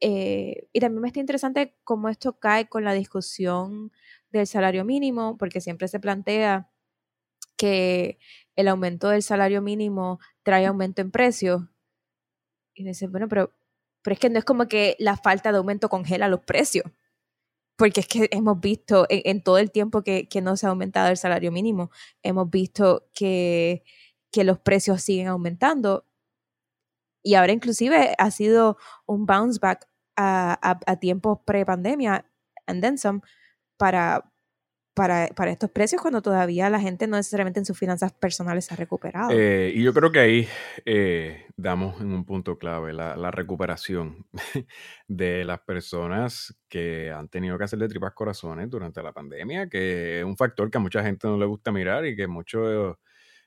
Eh, 0.00 0.68
y 0.72 0.80
también 0.80 1.02
me 1.02 1.08
está 1.08 1.20
interesante 1.20 1.76
cómo 1.84 2.08
esto 2.08 2.38
cae 2.38 2.68
con 2.68 2.84
la 2.84 2.92
discusión 2.92 3.92
del 4.30 4.46
salario 4.46 4.84
mínimo, 4.84 5.36
porque 5.38 5.60
siempre 5.60 5.88
se 5.88 6.00
plantea 6.00 6.70
que 7.58 8.18
el 8.56 8.68
aumento 8.68 9.10
del 9.10 9.22
salario 9.22 9.62
mínimo 9.62 10.20
trae 10.42 10.66
aumento 10.66 11.02
en 11.02 11.10
precios. 11.10 11.62
Y 12.74 12.84
dice, 12.84 13.08
bueno, 13.08 13.28
pero, 13.28 13.52
pero 14.02 14.14
es 14.14 14.20
que 14.20 14.30
no 14.30 14.38
es 14.38 14.44
como 14.44 14.68
que 14.68 14.96
la 14.98 15.16
falta 15.16 15.52
de 15.52 15.58
aumento 15.58 15.88
congela 15.90 16.28
los 16.28 16.40
precios. 16.40 16.86
porque 17.76 18.00
es 18.00 18.08
que 18.08 18.28
hemos 18.32 18.60
visto 18.60 19.06
en, 19.10 19.42
todo 19.42 19.58
el 19.58 19.70
tiempo 19.70 20.02
que, 20.02 20.28
que, 20.28 20.40
no 20.42 20.56
se 20.56 20.66
ha 20.66 20.70
aumentado 20.70 21.10
el 21.10 21.16
salario 21.16 21.52
mínimo, 21.52 21.90
hemos 22.22 22.50
visto 22.50 23.08
que, 23.14 23.84
que 24.32 24.44
los 24.44 24.58
precios 24.58 25.02
siguen 25.02 25.28
aumentando 25.28 26.04
y 27.22 27.34
ahora 27.34 27.52
inclusive 27.52 28.14
ha 28.18 28.30
sido 28.30 28.78
un 29.06 29.26
bounce 29.26 29.58
back 29.60 29.88
a, 30.16 30.58
a, 30.86 30.96
tiempos 30.96 31.38
pre-pandemia 31.44 32.24
and 32.66 32.82
then 32.82 32.98
some 32.98 33.20
para, 33.76 34.32
para, 34.98 35.28
para, 35.28 35.50
estos 35.52 35.70
precios 35.70 36.02
cuando 36.02 36.20
todavía 36.20 36.68
la 36.68 36.80
gente 36.80 37.06
no 37.06 37.16
necesariamente 37.16 37.60
en 37.60 37.66
sus 37.66 37.78
finanzas 37.78 38.12
personales 38.12 38.64
se 38.64 38.74
ha 38.74 38.76
recuperado. 38.76 39.30
Eh, 39.32 39.72
y 39.74 39.82
yo 39.82 39.94
creo 39.94 40.10
que 40.10 40.18
ahí 40.18 40.48
eh, 40.84 41.46
damos 41.56 42.00
en 42.00 42.12
un 42.12 42.24
punto 42.24 42.58
clave 42.58 42.92
la, 42.92 43.16
la, 43.16 43.30
recuperación 43.30 44.26
de 45.08 45.44
las 45.44 45.60
personas 45.60 46.58
que 46.68 47.12
han 47.12 47.28
tenido 47.28 47.56
que 47.56 47.64
hacerle 47.64 47.88
tripas 47.88 48.12
corazones 48.12 48.68
durante 48.68 49.00
la 49.02 49.12
pandemia, 49.12 49.68
que 49.68 50.18
es 50.18 50.24
un 50.24 50.36
factor 50.36 50.70
que 50.70 50.78
a 50.78 50.80
mucha 50.80 51.02
gente 51.02 51.28
no 51.28 51.38
le 51.38 51.46
gusta 51.46 51.70
mirar 51.70 52.04
y 52.04 52.16
que 52.16 52.26
muchos 52.26 52.96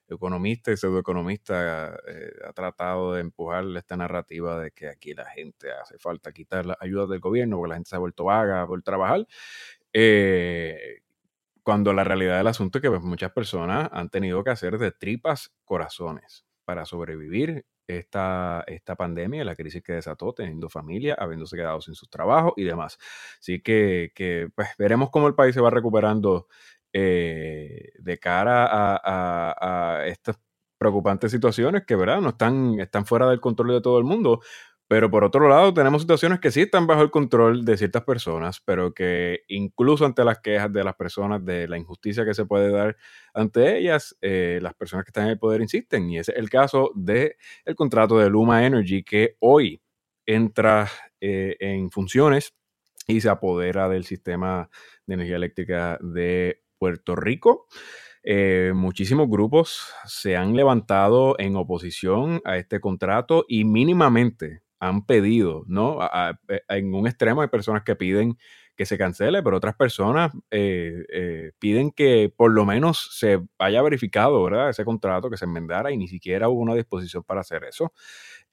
economistas 0.07 0.73
y 0.73 0.77
pseudoeconomistas 0.77 1.99
eh, 2.07 2.31
ha 2.47 2.53
tratado 2.53 3.13
de 3.13 3.21
empujar 3.21 3.65
esta 3.77 3.97
narrativa 3.97 4.59
de 4.59 4.71
que 4.71 4.87
aquí 4.87 5.13
la 5.13 5.25
gente 5.25 5.71
hace 5.71 5.97
falta 5.97 6.31
quitar 6.31 6.65
las 6.65 6.77
ayudas 6.79 7.09
del 7.09 7.19
gobierno 7.19 7.57
porque 7.57 7.69
la 7.69 7.75
gente 7.75 7.89
se 7.89 7.95
ha 7.95 7.99
vuelto 7.99 8.25
vaga 8.25 8.65
por 8.67 8.81
trabajar. 8.83 9.27
Eh, 9.93 11.01
cuando 11.63 11.93
la 11.93 12.03
realidad 12.03 12.37
del 12.37 12.47
asunto 12.47 12.77
es 12.77 12.81
que 12.81 12.89
pues, 12.89 13.01
muchas 13.01 13.31
personas 13.31 13.89
han 13.91 14.09
tenido 14.09 14.43
que 14.43 14.51
hacer 14.51 14.77
de 14.77 14.91
tripas 14.91 15.53
corazones 15.65 16.45
para 16.65 16.85
sobrevivir 16.85 17.65
esta, 17.87 18.63
esta 18.67 18.95
pandemia, 18.95 19.43
la 19.43 19.55
crisis 19.55 19.83
que 19.83 19.93
desató, 19.93 20.33
teniendo 20.33 20.69
familia, 20.69 21.15
habiéndose 21.15 21.55
quedado 21.55 21.81
sin 21.81 21.95
sus 21.95 22.09
trabajos 22.09 22.53
y 22.55 22.63
demás. 22.63 22.97
Así 23.39 23.61
que, 23.61 24.11
pues, 24.55 24.69
veremos 24.77 25.09
cómo 25.09 25.27
el 25.27 25.35
país 25.35 25.53
se 25.53 25.61
va 25.61 25.69
recuperando 25.69 26.47
eh, 26.93 27.91
de 27.99 28.19
cara 28.19 28.65
a, 28.65 29.99
a, 29.99 30.07
estas 30.07 30.39
preocupantes 30.77 31.31
situaciones 31.31 31.83
que, 31.85 31.95
¿verdad? 31.95 32.21
No 32.21 32.29
están, 32.29 32.79
están 32.79 33.05
fuera 33.05 33.29
del 33.29 33.39
control 33.39 33.73
de 33.73 33.81
todo 33.81 33.97
el 33.99 34.03
mundo, 34.03 34.41
pero 34.91 35.09
por 35.09 35.23
otro 35.23 35.47
lado, 35.47 35.73
tenemos 35.73 36.01
situaciones 36.01 36.41
que 36.41 36.51
sí 36.51 36.63
están 36.63 36.85
bajo 36.85 37.01
el 37.01 37.11
control 37.11 37.63
de 37.63 37.77
ciertas 37.77 38.03
personas, 38.03 38.59
pero 38.59 38.93
que 38.93 39.39
incluso 39.47 40.05
ante 40.05 40.25
las 40.25 40.39
quejas 40.39 40.73
de 40.73 40.83
las 40.83 40.95
personas, 40.95 41.45
de 41.45 41.65
la 41.69 41.77
injusticia 41.77 42.25
que 42.25 42.33
se 42.33 42.43
puede 42.43 42.71
dar 42.73 42.97
ante 43.33 43.77
ellas, 43.77 44.17
eh, 44.19 44.59
las 44.61 44.73
personas 44.73 45.05
que 45.05 45.11
están 45.11 45.27
en 45.27 45.29
el 45.29 45.39
poder 45.39 45.61
insisten. 45.61 46.09
Y 46.09 46.19
ese 46.19 46.33
es 46.33 46.37
el 46.37 46.49
caso 46.49 46.91
del 46.93 47.35
el 47.63 47.75
contrato 47.75 48.17
de 48.17 48.29
Luma 48.29 48.65
Energy, 48.65 49.01
que 49.01 49.37
hoy 49.39 49.81
entra 50.25 50.89
eh, 51.21 51.55
en 51.61 51.89
funciones 51.89 52.53
y 53.07 53.21
se 53.21 53.29
apodera 53.29 53.87
del 53.87 54.03
sistema 54.03 54.69
de 55.05 55.13
energía 55.13 55.37
eléctrica 55.37 55.99
de 56.01 56.63
Puerto 56.77 57.15
Rico. 57.15 57.69
Eh, 58.23 58.73
muchísimos 58.75 59.29
grupos 59.29 59.87
se 60.03 60.35
han 60.35 60.53
levantado 60.53 61.39
en 61.39 61.55
oposición 61.55 62.41
a 62.43 62.57
este 62.57 62.81
contrato 62.81 63.45
y 63.47 63.63
mínimamente 63.63 64.63
han 64.81 65.05
pedido, 65.05 65.63
¿no? 65.67 65.99
Eh, 66.49 66.61
en 66.69 66.93
un 66.93 67.07
extremo 67.07 67.41
hay 67.41 67.47
personas 67.47 67.83
que 67.83 67.95
piden 67.95 68.37
que 68.75 68.85
se 68.85 68.97
cancele, 68.97 69.43
pero 69.43 69.57
otras 69.57 69.75
personas 69.75 70.31
eh, 70.49 71.05
eh, 71.13 71.51
piden 71.59 71.91
que 71.91 72.33
por 72.35 72.51
lo 72.51 72.65
menos 72.65 73.09
se 73.17 73.39
haya 73.59 73.81
verificado, 73.83 74.43
¿verdad? 74.43 74.69
Ese 74.69 74.83
contrato, 74.83 75.29
que 75.29 75.37
se 75.37 75.45
enmendara 75.45 75.91
y 75.91 75.97
ni 75.97 76.07
siquiera 76.07 76.49
hubo 76.49 76.61
una 76.61 76.73
disposición 76.75 77.23
para 77.23 77.41
hacer 77.41 77.63
eso. 77.65 77.93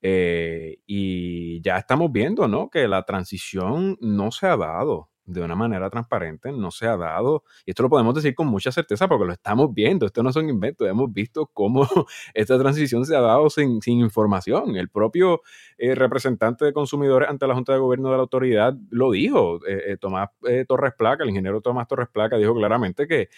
y 0.03 1.61
ya 1.63 1.79
estamos 1.79 2.13
viendo, 2.13 2.47
¿no? 2.47 2.69
Que 2.71 2.87
la 2.89 3.05
transición 3.05 3.97
no 4.01 4.31
se 4.31 4.47
ha 4.47 4.57
dado 4.57 5.11
de 5.29 5.43
una 5.43 5.55
manera 5.55 5.91
transparente, 5.91 6.51
no 6.53 6.71
se 6.71 6.87
ha 6.87 6.97
dado, 6.97 7.45
y 7.67 7.71
esto 7.71 7.83
lo 7.83 7.91
podemos 7.91 8.15
decir 8.15 8.35
con 8.35 8.47
mucha 8.47 8.73
certeza 8.73 9.07
porque 9.09 9.27
lo 9.27 9.33
estamos 9.33 9.73
viendo, 9.75 10.07
esto 10.07 10.23
no 10.23 10.33
son 10.33 10.49
inventos, 10.49 10.89
hemos 10.89 11.13
visto 11.13 11.51
cómo 11.53 11.87
esta 12.35 12.59
transición 12.59 13.05
se 13.05 13.15
ha 13.15 13.21
dado 13.21 13.51
sin, 13.51 13.79
información. 13.87 14.77
El 14.77 14.89
propio 14.89 15.43
eh, 15.77 15.95
representante 15.95 16.65
de 16.65 16.73
consumidores 16.73 17.29
ante 17.29 17.47
la 17.47 17.55
Junta 17.55 17.75
de 17.75 17.79
Gobierno 17.79 18.11
de 18.11 18.17
la 18.17 18.23
Autoridad 18.23 18.75
lo 18.91 19.11
dijo, 19.11 19.57
eh, 19.67 19.93
eh, 19.93 19.97
Tomás 19.99 20.31
Torres 20.67 20.95
Placa, 20.97 21.25
el 21.25 21.31
ingeniero 21.31 21.61
Tomás 21.61 21.87
Torres 21.89 22.09
Placa 22.09 22.37
dijo 22.37 22.55
claramente 22.55 23.07
que 23.07 23.29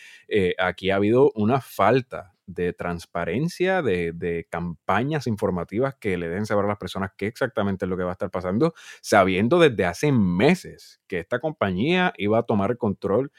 aquí 0.58 0.90
ha 0.90 0.96
habido 0.96 1.32
una 1.34 1.60
falta 1.60 2.34
de 2.54 2.72
transparencia, 2.72 3.82
de, 3.82 4.46
campañas 4.50 5.26
informativas 5.26 5.94
que 5.96 6.16
le 6.16 6.28
den 6.28 6.46
saber 6.46 6.64
a 6.64 6.68
las 6.68 6.78
personas 6.78 7.12
qué 7.16 7.26
exactamente 7.26 7.84
es 7.84 7.88
lo 7.88 7.96
que 7.96 8.04
va 8.04 8.10
a 8.10 8.12
estar 8.12 8.30
pasando, 8.30 8.74
sabiendo 9.02 9.58
desde 9.58 9.84
hace 9.84 10.12
meses 10.12 11.00
que 11.06 11.18
esta 11.18 11.38
compañía 11.38 12.12
iba 12.16 12.38
a 12.38 12.42
tomar 12.44 12.76
control 12.76 13.32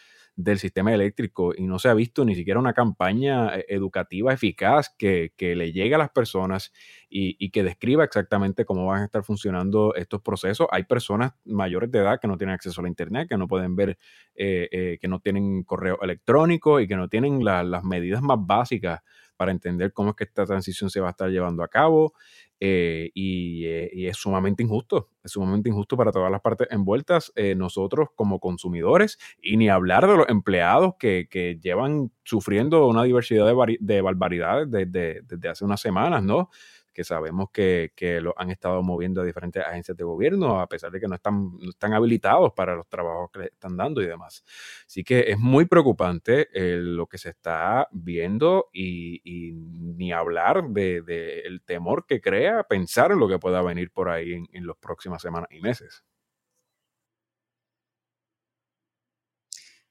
del 0.43 0.59
sistema 0.59 0.93
eléctrico 0.93 1.53
y 1.55 1.67
no 1.67 1.79
se 1.79 1.89
ha 1.89 1.93
visto 1.93 2.25
ni 2.25 2.35
siquiera 2.35 2.59
una 2.59 2.73
campaña 2.73 3.55
eh, 3.55 3.65
educativa 3.69 4.33
eficaz 4.33 4.93
que, 4.97 5.31
le 5.39 5.71
llegue 5.71 5.95
a 5.95 5.97
las 5.97 6.11
personas 6.11 6.71
y, 7.09 7.49
que 7.51 7.63
describa 7.63 8.03
exactamente 8.03 8.63
cómo 8.63 8.85
van 8.85 9.01
a 9.01 9.05
estar 9.05 9.23
funcionando 9.23 9.93
estos 9.95 10.21
procesos. 10.21 10.67
Hay 10.71 10.83
personas 10.83 11.33
mayores 11.45 11.91
de 11.91 11.99
edad 11.99 12.19
que 12.19 12.27
no 12.27 12.37
tienen 12.37 12.55
acceso 12.55 12.79
a 12.79 12.83
la 12.83 12.89
Internet, 12.89 13.27
que 13.29 13.37
no 13.37 13.47
pueden 13.47 13.75
ver, 13.75 13.97
eh, 14.35 14.69
eh, 14.71 14.97
que 15.01 15.07
no 15.07 15.19
tienen 15.19 15.63
correo 15.63 15.99
electrónico 16.01 16.79
y 16.79 16.87
que 16.87 16.95
no 16.95 17.09
tienen 17.09 17.43
las 17.43 17.83
medidas 17.83 18.21
más 18.21 18.37
básicas 18.39 19.01
para 19.41 19.51
entender 19.51 19.91
cómo 19.91 20.11
es 20.11 20.15
que 20.15 20.25
esta 20.25 20.45
transición 20.45 20.91
se 20.91 20.99
va 20.99 21.07
a 21.07 21.09
estar 21.09 21.27
llevando 21.27 21.63
a 21.63 21.67
cabo. 21.67 22.13
Eh, 22.59 23.09
eh, 23.15 23.89
y, 23.91 24.05
es 24.05 24.17
sumamente 24.17 24.61
injusto, 24.61 25.09
es 25.23 25.31
sumamente 25.31 25.67
injusto 25.67 25.97
para 25.97 26.11
todas 26.11 26.31
las 26.31 26.41
partes 26.41 26.67
envueltas, 26.69 27.33
eh, 27.35 27.55
nosotros 27.55 28.09
como 28.13 28.39
consumidores, 28.39 29.17
y 29.41 29.57
ni 29.57 29.67
hablar 29.67 30.07
de 30.07 30.15
los 30.15 30.29
empleados 30.29 30.93
que, 30.99 31.27
que 31.27 31.57
llevan 31.59 32.11
sufriendo 32.23 32.87
una 32.87 33.01
diversidad 33.01 33.47
de, 33.47 33.77
de 33.79 34.01
barbaridades 34.01 34.69
desde, 34.69 35.21
desde 35.23 35.49
hace 35.49 35.65
unas 35.65 35.81
semanas, 35.81 36.21
¿no? 36.21 36.51
Que 36.93 37.03
sabemos 37.03 37.49
que, 37.51 37.91
lo 38.21 38.33
han 38.37 38.51
estado 38.51 38.81
moviendo 38.83 39.21
a 39.21 39.25
diferentes 39.25 39.63
agencias 39.63 39.97
de 39.97 40.03
gobierno, 40.03 40.59
a 40.59 40.67
pesar 40.67 40.91
de 40.91 40.99
que 40.99 41.07
no 41.07 41.15
están, 41.15 41.51
están 41.67 41.93
habilitados 41.93 42.53
para 42.53 42.75
los 42.75 42.87
trabajos 42.87 43.31
que 43.31 43.39
le 43.39 43.45
están 43.45 43.77
dando 43.77 44.01
y 44.01 44.07
demás. 44.07 44.43
Así 44.85 45.03
que 45.03 45.25
es 45.27 45.39
muy 45.39 45.65
preocupante 45.65 46.49
eh, 46.53 46.77
lo 46.77 47.07
que 47.07 47.17
se 47.17 47.29
está 47.29 47.87
viendo 47.91 48.69
y, 48.73 49.53
ni 49.53 50.11
hablar 50.11 50.63
del 50.69 51.05
de, 51.05 51.59
temor 51.65 52.05
que 52.05 52.21
crea 52.21 52.63
pensar 52.63 53.11
en 53.11 53.19
lo 53.19 53.27
que 53.27 53.39
pueda 53.39 53.61
venir 53.61 53.91
por 53.91 54.09
ahí 54.09 54.33
en, 54.33 54.47
en 54.53 54.67
las 54.67 54.77
próximas 54.77 55.21
semanas 55.21 55.49
y 55.51 55.61
meses. 55.61 56.03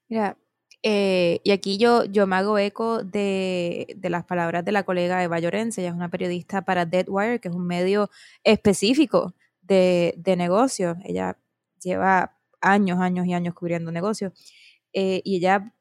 Mira, 0.08 0.36
eh, 0.82 1.40
y 1.44 1.50
aquí 1.50 1.76
yo, 1.76 2.04
yo 2.04 2.26
me 2.26 2.36
hago 2.36 2.58
eco 2.58 3.04
de, 3.04 3.94
de, 3.96 4.10
las 4.10 4.24
palabras 4.24 4.64
de 4.64 4.72
la 4.72 4.84
colega 4.84 5.22
Eva 5.22 5.38
Llorense, 5.38 5.82
ella 5.82 5.90
es 5.90 5.96
una 5.96 6.08
periodista 6.10 6.62
para 6.62 6.86
Deadwire, 6.86 7.40
que 7.40 7.48
es 7.48 7.54
un 7.54 7.66
medio 7.66 8.10
específico 8.44 9.34
de, 9.62 10.14
de 10.16 10.36
negocios. 10.36 10.96
Ella 11.04 11.38
lleva 11.82 12.36
años, 12.60 12.98
años 13.00 13.26
y 13.26 13.34
años 13.34 13.54
cubriendo 13.54 13.92
negocios. 13.92 14.32
Eh, 14.92 15.22
y 15.24 15.36
ella 15.36 15.74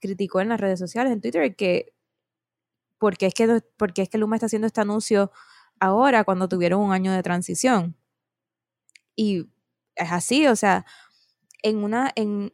criticó 0.00 0.40
en 0.40 0.50
las 0.50 0.60
redes 0.60 0.78
sociales, 0.78 1.12
en 1.12 1.20
Twitter, 1.20 1.54
que 1.56 1.92
porque 2.98 3.26
es 3.26 3.34
que, 3.34 3.62
porque 3.76 4.02
es 4.02 4.08
que 4.08 4.18
Luma 4.18 4.36
está 4.36 4.46
haciendo 4.46 4.66
este 4.66 4.80
anuncio 4.80 5.30
ahora 5.80 6.24
cuando 6.24 6.48
tuvieron 6.48 6.80
un 6.80 6.92
año 6.92 7.12
de 7.12 7.22
transición. 7.22 7.96
Y 9.16 9.48
es 9.94 10.12
así, 10.12 10.46
o 10.46 10.56
sea, 10.56 10.86
en 11.62 11.78
una, 11.84 12.12
en, 12.16 12.52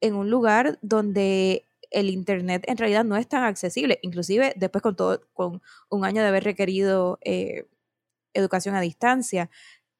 en 0.00 0.14
un 0.14 0.30
lugar 0.30 0.78
donde 0.82 1.66
el 1.90 2.08
internet 2.08 2.64
en 2.66 2.76
realidad 2.76 3.04
no 3.04 3.16
es 3.16 3.28
tan 3.28 3.44
accesible, 3.44 3.98
inclusive 4.02 4.54
después 4.56 4.82
con 4.82 4.96
todo, 4.96 5.22
con 5.32 5.60
un 5.88 6.04
año 6.04 6.22
de 6.22 6.28
haber 6.28 6.44
requerido 6.44 7.18
eh, 7.22 7.66
educación 8.32 8.74
a 8.74 8.80
distancia, 8.80 9.50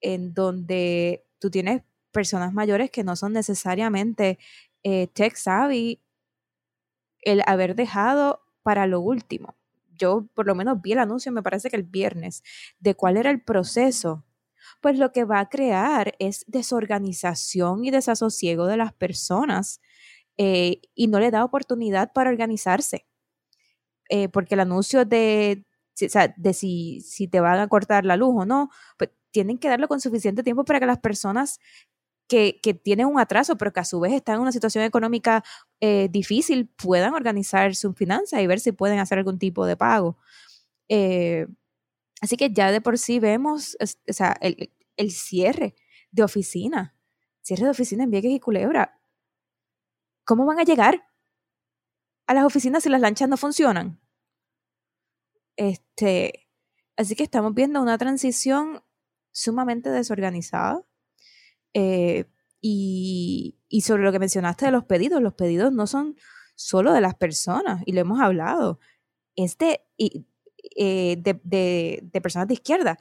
en 0.00 0.32
donde 0.32 1.24
tú 1.38 1.50
tienes 1.50 1.82
personas 2.12 2.52
mayores 2.52 2.90
que 2.90 3.04
no 3.04 3.16
son 3.16 3.32
necesariamente 3.32 4.38
eh, 4.82 5.08
tech 5.08 5.36
savvy, 5.36 6.00
el 7.22 7.42
haber 7.46 7.74
dejado 7.74 8.42
para 8.62 8.86
lo 8.86 9.00
último. 9.00 9.56
Yo 9.96 10.26
por 10.34 10.46
lo 10.46 10.54
menos 10.54 10.80
vi 10.80 10.92
el 10.92 11.00
anuncio, 11.00 11.32
me 11.32 11.42
parece 11.42 11.68
que 11.68 11.76
el 11.76 11.82
viernes, 11.82 12.42
de 12.78 12.94
cuál 12.94 13.16
era 13.16 13.30
el 13.30 13.42
proceso 13.42 14.24
pues 14.80 14.98
lo 14.98 15.12
que 15.12 15.24
va 15.24 15.40
a 15.40 15.48
crear 15.48 16.14
es 16.18 16.44
desorganización 16.46 17.84
y 17.84 17.90
desasosiego 17.90 18.66
de 18.66 18.76
las 18.76 18.92
personas 18.92 19.80
eh, 20.42 20.80
y 20.94 21.08
no 21.08 21.20
le 21.20 21.30
da 21.30 21.44
oportunidad 21.44 22.14
para 22.14 22.30
organizarse. 22.30 23.06
Eh, 24.08 24.30
porque 24.30 24.54
el 24.54 24.60
anuncio 24.60 25.04
de, 25.04 25.66
de 26.38 26.54
si, 26.54 27.02
si, 27.02 27.28
te 27.28 27.40
van 27.40 27.60
a 27.60 27.68
cortar 27.68 28.06
la 28.06 28.16
luz 28.16 28.32
o 28.34 28.46
no, 28.46 28.70
pues 28.96 29.10
tienen 29.32 29.58
que 29.58 29.68
darlo 29.68 29.86
con 29.86 30.00
suficiente 30.00 30.42
tiempo 30.42 30.64
para 30.64 30.80
que 30.80 30.86
las 30.86 30.98
personas 30.98 31.60
que, 32.26 32.58
que 32.62 32.72
tienen 32.72 33.06
un 33.06 33.20
atraso, 33.20 33.58
pero 33.58 33.70
que 33.74 33.80
a 33.80 33.84
su 33.84 34.00
vez 34.00 34.14
están 34.14 34.36
en 34.36 34.40
una 34.40 34.52
situación 34.52 34.82
económica 34.82 35.44
eh, 35.78 36.08
difícil, 36.10 36.70
puedan 36.74 37.12
organizar 37.12 37.74
sus 37.74 37.94
finanzas 37.94 38.40
y 38.40 38.46
ver 38.46 38.60
si 38.60 38.72
pueden 38.72 38.98
hacer 38.98 39.18
algún 39.18 39.38
tipo 39.38 39.66
de 39.66 39.76
pago. 39.76 40.16
así 42.22 42.36
que 42.38 42.50
ya 42.50 42.72
de 42.72 42.80
por 42.80 42.96
sí 42.96 43.20
vemos 43.20 43.76
o 44.08 44.12
sea, 44.12 44.34
el, 44.40 44.72
el 44.96 45.10
cierre 45.10 45.74
de 46.12 46.22
oficina, 46.22 46.94
cierre 47.42 47.64
de 47.64 47.70
oficina 47.72 48.04
en 48.04 48.10
Vieques 48.10 48.32
y 48.32 48.40
Culebra 48.40 48.99
¿cómo 50.30 50.46
van 50.46 50.60
a 50.60 50.62
llegar 50.62 51.08
a 52.28 52.34
las 52.34 52.44
oficinas 52.44 52.84
si 52.84 52.88
las 52.88 53.00
lanchas 53.00 53.28
no 53.28 53.36
funcionan? 53.36 54.00
Este, 55.56 56.48
así 56.96 57.16
que 57.16 57.24
estamos 57.24 57.52
viendo 57.52 57.82
una 57.82 57.98
transición 57.98 58.80
sumamente 59.32 59.90
desorganizada. 59.90 60.86
Eh, 61.74 62.26
y, 62.60 63.58
sobre 63.82 64.04
lo 64.04 64.12
que 64.12 64.20
mencionaste 64.20 64.66
de 64.66 64.70
los 64.70 64.84
pedidos, 64.84 65.20
los 65.20 65.34
pedidos 65.34 65.72
no 65.72 65.88
son 65.88 66.14
solo 66.54 66.92
de 66.92 67.00
las 67.00 67.16
personas, 67.16 67.82
y 67.84 67.90
lo 67.90 68.02
hemos 68.02 68.20
hablado, 68.20 68.78
es 69.34 69.58
de, 69.58 69.80
eh, 69.98 71.16
de, 71.16 72.20
personas 72.22 72.46
de 72.46 72.54
izquierda, 72.54 73.00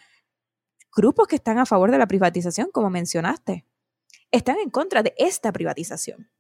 grupos 0.96 1.28
que 1.28 1.36
están 1.36 1.60
a 1.60 1.68
favor 1.68 1.92
de 1.92 2.00
la 2.00 2.08
privatización, 2.08 2.72
como 2.72 2.90
mencionaste, 2.90 3.68
están 4.32 4.58
en 4.58 4.72
contra 4.72 5.04
de 5.04 5.14
esta 5.20 5.52
privatización. 5.52 6.32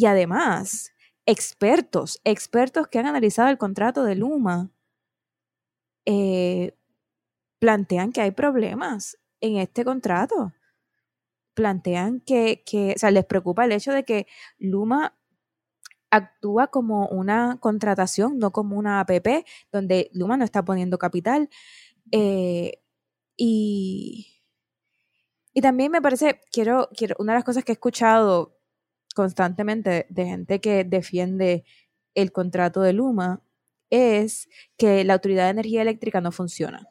Y 0.00 0.06
además, 0.06 0.94
expertos, 1.26 2.22
expertos 2.24 2.88
que 2.88 2.98
han 2.98 3.04
analizado 3.04 3.50
el 3.50 3.58
contrato 3.58 4.02
de 4.02 4.14
Luma, 4.14 4.70
eh, 6.06 6.74
plantean 7.58 8.10
que 8.10 8.22
hay 8.22 8.30
problemas 8.30 9.18
en 9.42 9.58
este 9.58 9.84
contrato. 9.84 10.54
Plantean 11.52 12.20
que, 12.20 12.62
que, 12.64 12.94
o 12.96 12.98
sea, 12.98 13.10
les 13.10 13.26
preocupa 13.26 13.66
el 13.66 13.72
hecho 13.72 13.92
de 13.92 14.06
que 14.06 14.26
Luma 14.56 15.18
actúa 16.10 16.68
como 16.68 17.06
una 17.08 17.58
contratación, 17.60 18.38
no 18.38 18.52
como 18.52 18.78
una 18.78 19.00
APP, 19.00 19.44
donde 19.70 20.08
Luma 20.14 20.38
no 20.38 20.44
está 20.46 20.64
poniendo 20.64 20.96
capital. 20.96 21.50
Eh, 22.10 22.80
y, 23.36 24.42
y 25.52 25.60
también 25.60 25.92
me 25.92 26.00
parece, 26.00 26.40
quiero, 26.50 26.88
quiero, 26.96 27.16
una 27.18 27.34
de 27.34 27.40
las 27.40 27.44
cosas 27.44 27.64
que 27.64 27.72
he 27.72 27.74
escuchado 27.74 28.59
constantemente 29.14 30.06
de 30.08 30.26
gente 30.26 30.60
que 30.60 30.84
defiende 30.84 31.64
el 32.14 32.32
contrato 32.32 32.80
de 32.80 32.92
Luma 32.92 33.42
es 33.90 34.48
que 34.76 35.04
la 35.04 35.14
Autoridad 35.14 35.44
de 35.44 35.50
Energía 35.50 35.82
Eléctrica 35.82 36.20
no 36.20 36.32
funciona. 36.32 36.88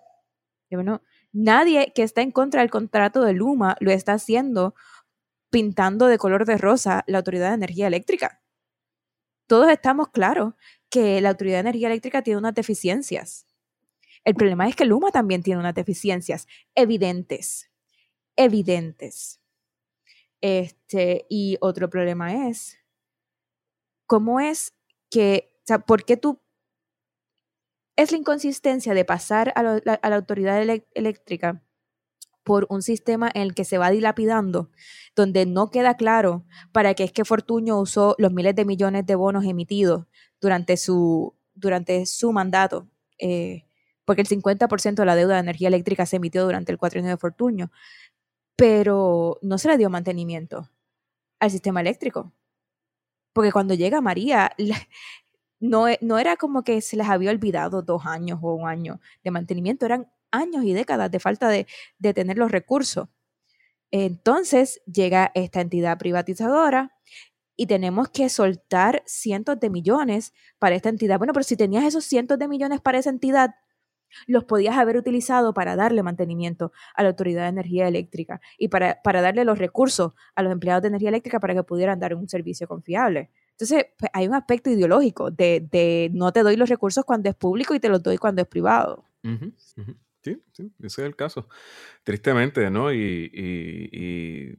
bueno, 0.71 1.01
nadie 1.31 1.93
que 1.95 2.03
está 2.03 2.21
en 2.21 2.31
contra 2.31 2.61
del 2.61 2.69
contrato 2.69 3.23
de 3.23 3.33
Luma 3.33 3.75
lo 3.79 3.91
está 3.91 4.13
haciendo 4.13 4.75
pintando 5.49 6.07
de 6.07 6.17
color 6.17 6.45
de 6.45 6.57
rosa 6.57 7.03
la 7.07 7.19
Autoridad 7.19 7.49
de 7.49 7.55
Energía 7.55 7.87
Eléctrica 7.87 8.39
todos 9.49 9.71
estamos 9.71 10.09
claros 10.09 10.53
que 10.91 11.19
la 11.21 11.29
Autoridad 11.29 11.55
de 11.57 11.61
Energía 11.61 11.87
Eléctrica 11.87 12.21
tiene 12.21 12.37
unas 12.37 12.53
deficiencias. 12.53 13.47
El 14.23 14.35
problema 14.35 14.69
es 14.69 14.75
que 14.75 14.85
Luma 14.85 15.11
también 15.11 15.41
tiene 15.41 15.59
unas 15.59 15.73
deficiencias 15.73 16.47
evidentes, 16.75 17.71
evidentes. 18.35 19.38
Este, 20.41 21.25
y 21.29 21.57
otro 21.61 21.89
problema 21.89 22.47
es, 22.47 22.77
¿cómo 24.05 24.39
es 24.39 24.73
que, 25.09 25.51
o 25.63 25.65
sea, 25.65 25.79
por 25.79 26.05
qué 26.05 26.17
tú, 26.17 26.41
es 27.95 28.11
la 28.11 28.17
inconsistencia 28.17 28.93
de 28.93 29.03
pasar 29.03 29.51
a, 29.55 29.61
la, 29.61 29.99
autoridad 30.15 30.61
eléctrica 30.93 31.61
por 32.43 32.65
un 32.69 32.81
sistema 32.81 33.29
en 33.33 33.41
el 33.43 33.53
que 33.53 33.65
se 33.65 33.77
va 33.77 33.91
dilapidando, 33.91 34.71
donde 35.15 35.45
no 35.45 35.69
queda 35.69 35.95
claro 35.97 36.45
para 36.71 36.93
qué 36.93 37.03
es 37.03 37.11
que 37.11 37.25
Fortuño 37.25 37.79
usó 37.79 38.15
los 38.17 38.31
miles 38.31 38.55
de 38.55 38.65
millones 38.65 39.05
de 39.05 39.15
bonos 39.15 39.45
emitidos 39.45 40.07
durante 40.39 40.77
su, 40.77 41.35
durante 41.53 42.05
su 42.05 42.31
mandato, 42.31 42.87
eh, 43.19 43.65
porque 44.05 44.21
el 44.21 44.27
50% 44.27 44.95
de 44.95 45.05
la 45.05 45.15
deuda 45.15 45.35
de 45.35 45.41
energía 45.41 45.67
eléctrica 45.67 46.05
se 46.07 46.15
emitió 46.15 46.43
durante 46.43 46.71
el 46.71 46.77
cuatrienio 46.77 47.11
de 47.11 47.17
Fortuño, 47.17 47.69
pero 48.59 49.39
no 49.41 49.57
se 49.57 49.69
le 49.69 49.77
dio 49.77 49.89
mantenimiento 49.89 50.69
al 51.39 51.49
sistema 51.49 51.81
eléctrico. 51.81 52.33
Porque 53.33 53.51
cuando 53.51 53.73
llega 53.73 54.01
María, 54.01 54.51
no, 55.59 55.85
no 56.01 56.19
era 56.19 56.35
como 56.35 56.63
que 56.63 56.81
se 56.81 56.97
les 56.97 57.07
había 57.07 57.31
olvidado 57.31 57.81
dos 57.81 58.05
años 58.05 58.39
o 58.41 58.53
un 58.53 58.67
año 58.67 58.99
de 59.23 59.31
mantenimiento, 59.31 59.85
eran 59.85 60.11
años 60.31 60.63
y 60.63 60.73
décadas 60.73 61.09
de 61.09 61.19
falta 61.19 61.49
de, 61.49 61.67
tener 62.13 62.37
los 62.37 62.51
recursos. 62.51 63.07
Entonces 63.91 64.81
llega 64.85 65.31
esta 65.33 65.61
entidad 65.61 65.97
privatizadora 65.97 66.95
y 67.55 67.65
tenemos 67.65 68.09
que 68.09 68.29
soltar 68.29 69.03
cientos 69.05 69.59
de 69.59 69.69
millones 69.69 70.33
para 70.59 70.75
esta 70.75 70.89
entidad. 70.89 71.17
Bueno, 71.17 71.33
pero 71.33 71.43
si 71.43 71.57
tenías 71.57 71.83
esos 71.83 72.05
cientos 72.05 72.37
de 72.37 72.47
millones 72.47 72.81
para 72.81 72.99
esa 72.99 73.09
entidad, 73.09 73.55
los 74.27 74.43
podías 74.45 74.77
haber 74.77 74.97
utilizado 74.97 75.53
para 75.53 75.75
darle 75.75 76.03
mantenimiento 76.03 76.71
a 76.95 77.03
la 77.03 77.09
Autoridad 77.09 77.43
de 77.43 77.49
Energía 77.49 77.87
Eléctrica 77.87 78.41
y 78.57 78.67
para, 78.67 79.01
para 79.01 79.21
darle 79.21 79.45
los 79.45 79.57
recursos 79.57 80.13
a 80.35 80.43
los 80.43 80.51
empleados 80.51 80.81
de 80.81 80.89
energía 80.89 81.09
eléctrica 81.09 81.39
para 81.39 81.53
que 81.53 81.63
pudieran 81.63 81.99
dar 81.99 82.15
un 82.15 82.27
servicio 82.27 82.67
confiable. 82.67 83.29
Entonces, 83.51 83.87
pues, 83.97 84.09
hay 84.13 84.27
un 84.27 84.35
aspecto 84.35 84.69
ideológico 84.69 85.31
de, 85.31 85.67
de, 85.69 86.09
no 86.13 86.31
te 86.31 86.43
doy 86.43 86.55
los 86.55 86.69
recursos 86.69 87.03
cuando 87.03 87.29
es 87.29 87.35
público 87.35 87.75
y 87.75 87.79
te 87.79 87.89
los 87.89 88.01
doy 88.01 88.17
cuando 88.17 88.41
es 88.41 88.47
privado. 88.47 89.03
Sí, 90.21 90.41
sí, 90.51 90.71
ese 90.79 91.01
es 91.01 91.07
el 91.07 91.15
caso. 91.15 91.47
Tristemente, 92.03 92.69
¿no? 92.69 92.93
Y, 92.93 94.57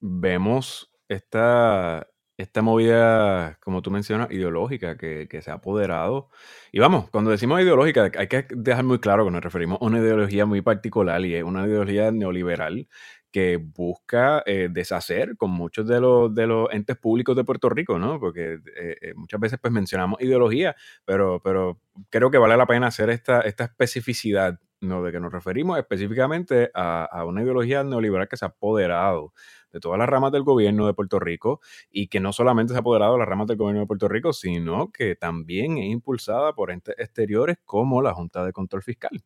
vemos 0.00 0.92
esta, 1.08 2.06
esta 2.36 2.62
movida, 2.62 3.58
como 3.60 3.82
tú 3.82 3.90
mencionas, 3.90 4.30
ideológica 4.30 4.96
que, 4.96 5.28
se 5.42 5.50
ha 5.50 5.54
apoderado. 5.54 6.30
Y 6.72 6.80
vamos, 6.80 7.08
cuando 7.10 7.30
decimos 7.30 7.60
ideológica, 7.60 8.10
hay 8.16 8.28
que 8.28 8.46
dejar 8.50 8.84
muy 8.84 8.98
claro 8.98 9.24
que 9.24 9.30
nos 9.30 9.42
referimos 9.42 9.80
a 9.80 9.84
una 9.84 9.98
ideología 9.98 10.46
muy 10.46 10.60
particular 10.62 11.24
y 11.24 11.34
es 11.34 11.44
una 11.44 11.66
ideología 11.66 12.10
neoliberal 12.10 12.88
que 13.34 13.56
busca 13.56 14.44
eh, 14.46 14.68
deshacer 14.70 15.36
con 15.36 15.50
muchos 15.50 15.88
de 15.88 16.00
los, 16.00 16.32
de 16.32 16.46
los 16.46 16.68
entes 16.72 16.96
públicos 16.96 17.34
de 17.34 17.42
Puerto 17.42 17.68
Rico, 17.68 17.98
¿no? 17.98 18.20
Porque 18.20 18.60
eh, 18.76 18.96
eh, 19.00 19.14
muchas 19.16 19.40
veces 19.40 19.58
pues 19.60 19.72
mencionamos 19.72 20.20
ideología, 20.22 20.76
pero, 21.04 21.40
pero 21.42 21.80
creo 22.10 22.30
que 22.30 22.38
vale 22.38 22.56
la 22.56 22.64
pena 22.66 22.86
hacer 22.86 23.10
esta, 23.10 23.40
esta 23.40 23.64
especificidad, 23.64 24.60
¿no? 24.80 25.02
De 25.02 25.10
que 25.10 25.18
nos 25.18 25.32
referimos 25.32 25.76
específicamente 25.78 26.70
a, 26.74 27.24
una 27.26 27.42
ideología 27.42 27.82
neoliberal 27.82 28.28
que 28.28 28.36
se 28.36 28.44
ha 28.44 28.48
apoderado 28.48 29.32
de 29.74 29.80
todas 29.80 29.98
las 29.98 30.08
ramas 30.08 30.30
del 30.32 30.44
gobierno 30.44 30.86
de 30.86 30.94
Puerto 30.94 31.18
Rico 31.18 31.60
y 31.90 32.06
que 32.06 32.20
no 32.20 32.32
solamente 32.32 32.72
se 32.72 32.78
ha 32.78 32.80
apoderado 32.80 33.14
de 33.14 33.18
las 33.18 33.28
ramas 33.28 33.48
del 33.48 33.56
gobierno 33.56 33.80
de 33.80 33.86
Puerto 33.86 34.08
Rico, 34.08 34.32
sino 34.32 34.90
que 34.92 35.16
también 35.16 35.78
es 35.78 35.86
impulsada 35.90 36.54
por 36.54 36.70
entes 36.70 36.94
exteriores 36.96 37.58
como 37.64 38.00
la 38.00 38.14
Junta 38.14 38.44
de 38.44 38.52
Control 38.52 38.82
Fiscal. 38.82 39.22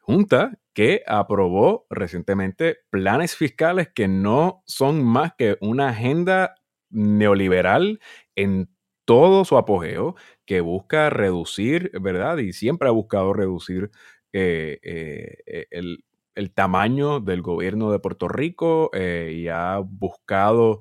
Junta 0.00 0.58
que 0.74 1.02
aprobó 1.06 1.86
recientemente 1.88 2.78
planes 2.90 3.36
fiscales 3.36 3.88
que 3.94 4.08
no 4.08 4.64
son 4.66 5.04
más 5.04 5.34
que 5.38 5.56
una 5.60 5.90
agenda 5.90 6.56
neoliberal 6.90 8.00
en 8.34 8.68
todo 9.04 9.44
su 9.44 9.56
apogeo, 9.56 10.16
que 10.44 10.60
busca 10.60 11.08
reducir, 11.10 11.92
¿verdad? 12.00 12.38
Y 12.38 12.52
siempre 12.52 12.88
ha 12.88 12.92
buscado 12.92 13.32
reducir 13.32 13.90
eh, 14.32 14.78
eh, 14.82 15.66
el, 15.70 16.04
tamaño 16.54 17.20
del 17.20 17.42
gobierno 17.42 17.90
de 17.92 17.98
Puerto 17.98 18.28
Rico 18.28 18.90
eh, 18.94 19.32
y 19.34 19.48
ha 19.48 19.78
buscado, 19.78 20.80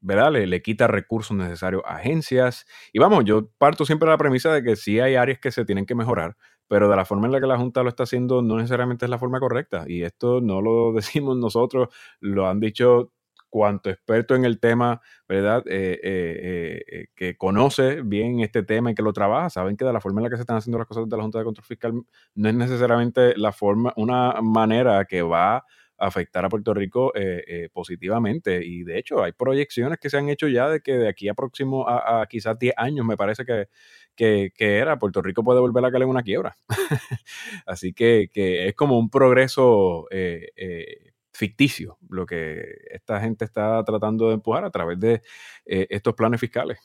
¿verdad? 0.00 0.32
Le, 0.32 0.46
le, 0.46 0.62
quita 0.62 0.86
recursos 0.86 1.36
necesarios 1.36 1.82
a 1.84 1.96
agencias. 1.96 2.66
Y 2.92 2.98
vamos, 2.98 3.24
yo 3.24 3.50
parto 3.58 3.84
siempre 3.84 4.06
de 4.06 4.12
la 4.12 4.18
premisa 4.18 4.52
de 4.52 4.62
que 4.62 4.76
sí 4.76 5.00
hay 5.00 5.16
áreas 5.16 5.38
que 5.40 5.50
se 5.50 5.64
tienen 5.64 5.86
que 5.86 5.94
mejorar, 5.94 6.36
pero 6.68 6.88
de 6.88 6.96
la 6.96 7.04
forma 7.04 7.26
en 7.26 7.32
la 7.32 7.40
que 7.40 7.46
la 7.46 7.58
Junta 7.58 7.82
lo 7.82 7.88
está 7.88 8.04
haciendo 8.04 8.42
no 8.42 8.56
necesariamente 8.56 9.06
es 9.06 9.10
la 9.10 9.18
forma 9.18 9.40
correcta. 9.40 9.84
Y 9.88 10.02
esto 10.02 10.40
no 10.40 10.60
lo 10.62 10.92
decimos 10.94 11.36
nosotros, 11.36 11.88
lo 12.20 12.48
han 12.48 12.60
dicho 12.60 13.12
cuanto 13.48 13.90
experto 13.90 14.34
en 14.34 14.44
el 14.44 14.60
tema, 14.60 15.00
¿verdad? 15.28 15.62
Eh, 15.66 16.00
eh, 16.02 16.82
eh, 16.86 17.06
que 17.14 17.36
conoce 17.36 18.02
bien 18.02 18.40
este 18.40 18.62
tema 18.62 18.90
y 18.90 18.94
que 18.94 19.02
lo 19.02 19.12
trabaja, 19.12 19.50
saben 19.50 19.76
que 19.76 19.84
de 19.84 19.92
la 19.92 20.00
forma 20.00 20.20
en 20.20 20.24
la 20.24 20.30
que 20.30 20.36
se 20.36 20.42
están 20.42 20.56
haciendo 20.56 20.78
las 20.78 20.86
cosas 20.86 21.08
de 21.08 21.16
la 21.16 21.22
Junta 21.22 21.38
de 21.38 21.44
Control 21.44 21.64
Fiscal 21.64 21.92
no 22.34 22.48
es 22.48 22.54
necesariamente 22.54 23.36
la 23.36 23.52
forma, 23.52 23.92
una 23.96 24.40
manera 24.42 25.04
que 25.04 25.22
va 25.22 25.56
a 25.56 25.64
afectar 26.00 26.44
a 26.44 26.48
Puerto 26.48 26.72
Rico 26.74 27.12
positivamente. 27.72 28.64
Y 28.64 28.84
de 28.84 28.98
hecho, 28.98 29.24
hay 29.24 29.32
proyecciones 29.32 29.98
que 29.98 30.08
se 30.10 30.16
han 30.16 30.28
hecho 30.28 30.46
ya 30.46 30.68
de 30.68 30.80
que 30.80 30.92
de 30.92 31.08
aquí 31.08 31.28
a 31.28 31.34
próximo 31.34 31.88
a, 31.88 32.24
quizás 32.30 32.56
10 32.56 32.74
años, 32.76 33.04
me 33.04 33.16
parece 33.16 33.44
que 33.44 33.66
que, 34.18 34.52
era 34.58 34.98
Puerto 34.98 35.22
Rico 35.22 35.44
puede 35.44 35.60
volver 35.60 35.84
a 35.84 35.90
caer 35.90 36.02
en 36.02 36.08
una 36.08 36.22
quiebra. 36.22 36.56
Así 37.66 37.92
que, 37.92 38.28
es 38.34 38.74
como 38.74 38.98
un 38.98 39.10
progreso 39.10 40.06
eh, 40.10 40.50
eh, 40.56 41.07
ficticio 41.38 41.98
lo 42.08 42.26
que 42.26 42.64
esta 42.90 43.20
gente 43.20 43.44
está 43.44 43.84
tratando 43.84 44.28
de 44.28 44.34
empujar 44.34 44.64
a 44.64 44.70
través 44.70 44.98
de 44.98 45.22
eh, 45.64 45.86
estos 45.88 46.14
planes 46.14 46.40
fiscales. 46.40 46.78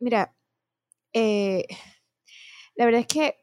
Mira, 0.00 0.34
la 1.14 2.84
verdad 2.84 3.00
es 3.00 3.06
que 3.06 3.36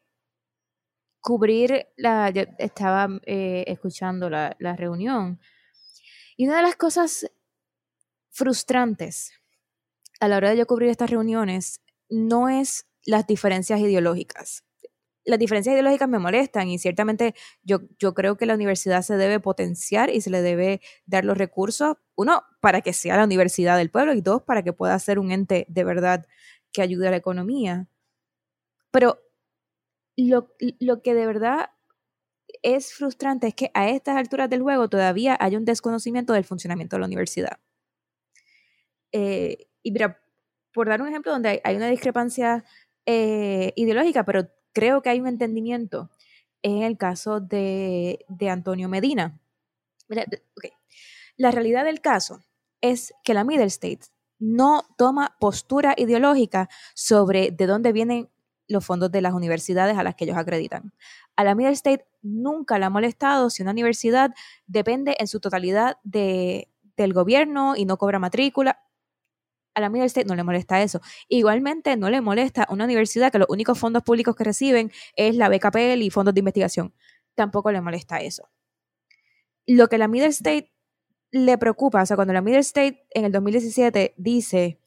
cubrir 1.21 1.87
la, 1.95 2.31
yo 2.31 2.43
estaba 2.57 3.07
escuchando 3.25 4.29
la, 4.29 4.55
la 4.59 4.75
reunión 4.75 5.39
y 6.35 6.47
una 6.47 6.57
de 6.57 6.63
las 6.63 6.75
cosas 6.75 7.31
frustrantes 8.31 9.31
a 10.19 10.27
la 10.27 10.37
hora 10.37 10.49
de 10.49 10.57
yo 10.57 10.65
cubrir 10.65 10.89
estas 10.89 11.09
reuniones 11.09 11.81
no 12.09 12.49
es 12.49 12.87
las 13.05 13.25
diferencias 13.27 13.79
ideológicas. 13.79 14.63
Las 15.25 15.39
diferencias 15.39 15.73
ideológicas 15.73 16.09
me 16.09 16.19
molestan 16.19 16.67
y 16.69 16.79
ciertamente 16.79 17.35
yo, 17.63 17.81
yo 17.99 18.13
creo 18.13 18.37
que 18.37 18.45
la 18.45 18.55
universidad 18.55 19.01
se 19.01 19.17
debe 19.17 19.39
potenciar 19.39 20.09
y 20.09 20.21
se 20.21 20.29
le 20.29 20.41
debe 20.41 20.81
dar 21.05 21.25
los 21.25 21.37
recursos, 21.37 21.97
uno, 22.15 22.43
para 22.59 22.81
que 22.81 22.93
sea 22.93 23.17
la 23.17 23.25
universidad 23.25 23.77
del 23.77 23.91
pueblo 23.91 24.13
y 24.13 24.21
dos, 24.21 24.41
para 24.43 24.63
que 24.63 24.73
pueda 24.73 24.97
ser 24.99 25.19
un 25.19 25.31
ente 25.31 25.65
de 25.69 25.83
verdad 25.83 26.25
que 26.71 26.81
ayude 26.81 27.07
a 27.07 27.11
la 27.11 27.17
economía. 27.17 27.87
Pero 28.91 29.19
lo, 30.17 30.53
lo 30.79 31.01
que 31.01 31.13
de 31.13 31.25
verdad 31.25 31.69
es 32.63 32.93
frustrante 32.93 33.47
es 33.47 33.55
que 33.55 33.71
a 33.73 33.89
estas 33.89 34.17
alturas 34.17 34.49
del 34.49 34.61
juego 34.61 34.89
todavía 34.89 35.37
hay 35.39 35.55
un 35.55 35.65
desconocimiento 35.65 36.33
del 36.33 36.43
funcionamiento 36.43 36.95
de 36.95 36.99
la 37.01 37.07
universidad. 37.07 37.59
Eh, 39.11 39.67
y 39.83 39.91
mira, 39.91 40.21
por 40.73 40.87
dar 40.87 41.01
un 41.01 41.07
ejemplo 41.09 41.31
donde 41.31 41.61
hay, 41.63 41.75
una 41.75 41.89
discrepancia 41.89 42.63
eh, 43.05 43.73
ideológica, 43.75 44.23
pero 44.25 44.47
creo 44.73 45.01
que 45.01 45.09
hay 45.09 45.19
un 45.19 45.27
entendimiento 45.27 46.09
en 46.61 46.83
el 46.83 46.97
caso 46.97 47.39
de, 47.39 48.25
Antonio 48.49 48.87
Medina. 48.89 49.39
La 51.37 51.51
realidad 51.51 51.85
del 51.85 52.01
caso 52.01 52.43
es 52.81 53.13
que 53.23 53.33
la 53.33 53.43
Middle 53.43 53.65
State 53.65 54.01
no 54.39 54.83
toma 54.97 55.35
postura 55.39 55.93
ideológica 55.97 56.69
sobre 56.93 57.51
de 57.51 57.67
dónde 57.67 57.91
vienen 57.91 58.29
los 58.67 58.85
fondos 58.85 59.11
de 59.11 59.21
las 59.21 59.33
universidades 59.33 59.97
a 59.97 60.03
las 60.03 60.15
que 60.15 60.25
ellos 60.25 60.37
acreditan. 60.37 60.93
A 61.35 61.43
la 61.43 61.55
Middle 61.55 61.73
State 61.73 62.05
nunca 62.21 62.79
le 62.79 62.85
ha 62.85 62.89
molestado 62.89 63.49
si 63.49 63.61
una 63.61 63.71
universidad 63.71 64.33
depende 64.65 65.15
en 65.19 65.27
su 65.27 65.39
totalidad 65.39 65.97
de, 66.03 66.69
del 66.95 67.13
gobierno 67.13 67.75
y 67.75 67.85
no 67.85 67.97
cobra 67.97 68.19
matrícula 68.19 68.79
a 69.73 69.81
la 69.81 69.89
Middle 69.89 70.07
State 70.07 70.27
no 70.27 70.35
le 70.35 70.43
molesta 70.43 70.81
eso. 70.81 71.01
Igualmente 71.27 71.95
no 71.97 72.09
le 72.09 72.21
molesta 72.21 72.67
una 72.69 72.85
universidad 72.85 73.31
que 73.31 73.39
los 73.39 73.49
únicos 73.49 73.79
fondos 73.79 74.03
públicos 74.03 74.35
que 74.35 74.43
reciben 74.43 74.91
es 75.15 75.35
la 75.35 75.49
BKPL 75.49 76.01
y 76.01 76.09
fondos 76.09 76.33
de 76.33 76.39
investigación. 76.39 76.93
Tampoco 77.35 77.71
le 77.71 77.81
molesta 77.81 78.19
eso. 78.19 78.49
Lo 79.65 79.87
que 79.87 79.97
la 79.97 80.07
Middle 80.07 80.29
State 80.29 80.71
le 81.31 81.57
preocupa, 81.57 82.01
o 82.01 82.05
sea, 82.05 82.15
cuando 82.15 82.33
la 82.33 82.41
Middle 82.41 82.59
State 82.59 83.05
en 83.11 83.25
el 83.25 83.31
2017 83.31 84.13
dice 84.17 84.79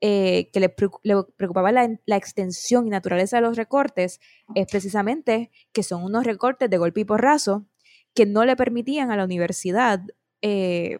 eh, 0.00 0.50
que 0.52 0.60
le, 0.60 0.68
preocupaba 0.68 1.72
la, 1.72 2.16
extensión 2.16 2.86
y 2.86 2.90
naturaleza 2.90 3.36
de 3.36 3.42
los 3.42 3.56
recortes, 3.56 4.20
es 4.54 4.66
precisamente 4.66 5.50
que 5.72 5.82
son 5.82 6.04
unos 6.04 6.24
recortes 6.24 6.70
de 6.70 6.78
golpe 6.78 7.00
y 7.00 7.04
porrazo 7.04 7.66
que 8.14 8.26
no 8.26 8.44
le 8.44 8.56
permitían 8.56 9.10
a 9.10 9.16
la 9.16 9.24
universidad 9.24 10.00
eh, 10.42 10.98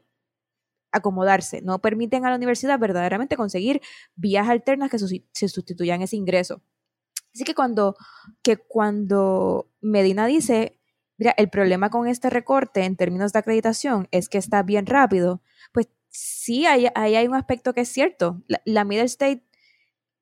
acomodarse, 0.93 1.63
no 1.63 1.81
permiten 1.81 2.25
a 2.25 2.31
la 2.31 2.37
universidad 2.37 2.79
verdaderamente 2.79 3.37
conseguir 3.37 3.81
vías 4.15 4.49
alternas 4.49 4.91
que 4.91 4.99
se 4.99 5.49
sustituyan 5.49 6.03
ese 6.03 6.17
ingreso. 6.17 6.63
Así 7.35 7.45
que 7.45 7.55
cuando, 7.55 7.97
que 8.43 8.59
cuando 8.59 9.71
Medina 9.81 10.27
dice, 10.27 10.79
mira, 11.17 11.35
el 11.37 11.49
problema 11.49 11.91
con 11.91 12.07
este 12.07 12.31
recorte 12.31 12.85
en 12.85 12.97
términos 12.97 13.33
de 13.33 13.39
acreditación 13.39 14.09
es 14.11 14.29
que 14.29 14.39
está 14.39 14.63
bien 14.63 14.87
rápido, 14.87 15.43
pues 15.73 15.89
sí, 16.09 16.67
ahí, 16.67 16.87
hay 16.95 17.27
un 17.27 17.35
aspecto 17.35 17.73
que 17.73 17.83
es 17.83 17.89
cierto. 17.89 18.43
La, 18.65 18.85
Middle 18.85 19.07
State, 19.07 19.45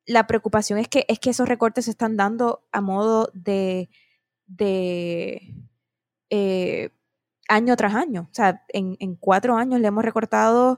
la 0.05 0.25
preocupación 0.25 0.79
es 0.79 0.87
que, 0.87 1.05
es 1.09 1.19
que 1.19 1.31
esos 1.31 1.49
recortes 1.49 1.85
se 1.85 1.91
están 1.91 2.15
dando 2.15 2.65
a 2.71 2.79
modo 2.79 3.29
de, 3.33 3.89
de 4.47 5.53
eh, 6.29 6.91
año 7.47 7.75
tras 7.75 7.95
año. 7.95 8.27
O 8.31 8.33
sea, 8.33 8.63
en, 8.69 9.15
cuatro 9.15 9.57
años 9.57 9.79
le 9.79 9.87
hemos 9.87 10.03
recortado 10.03 10.77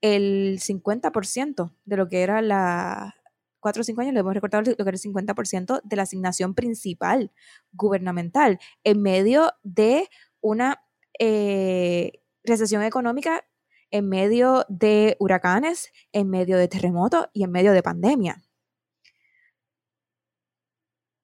el 0.00 0.60
50% 0.60 1.72
de 1.84 1.96
lo 1.96 2.08
que 2.08 2.22
era 2.22 2.42
la... 2.42 3.14
Cuatro 3.60 3.80
o 3.80 3.84
cinco 3.84 4.02
años 4.02 4.14
le 4.14 4.20
hemos 4.20 4.34
recortado 4.34 4.62
lo 4.62 4.76
que 4.76 4.82
era 4.82 4.90
el 4.92 4.98
50% 4.98 5.80
de 5.82 5.96
la 5.96 6.02
asignación 6.04 6.54
principal 6.54 7.32
gubernamental 7.72 8.60
en 8.84 9.02
medio 9.02 9.52
de 9.64 10.08
una 10.40 10.80
eh, 11.18 12.12
recesión 12.44 12.84
económica, 12.84 13.44
en 13.90 14.08
medio 14.08 14.64
de 14.68 15.16
huracanes, 15.18 15.92
en 16.12 16.30
medio 16.30 16.56
de 16.56 16.68
terremotos 16.68 17.26
y 17.32 17.42
en 17.42 17.50
medio 17.50 17.72
de 17.72 17.82
pandemia. 17.82 18.42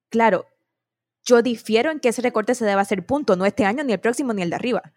Claro, 0.09 0.45
yo 1.25 1.41
difiero 1.41 1.91
en 1.91 1.99
que 1.99 2.09
ese 2.09 2.21
recorte 2.21 2.55
se 2.55 2.65
deba 2.65 2.81
hacer 2.81 3.05
punto, 3.05 3.35
no 3.35 3.45
este 3.45 3.65
año, 3.65 3.83
ni 3.83 3.93
el 3.93 3.99
próximo, 3.99 4.33
ni 4.33 4.43
el 4.43 4.51
de 4.51 4.55
arriba. 4.55 4.93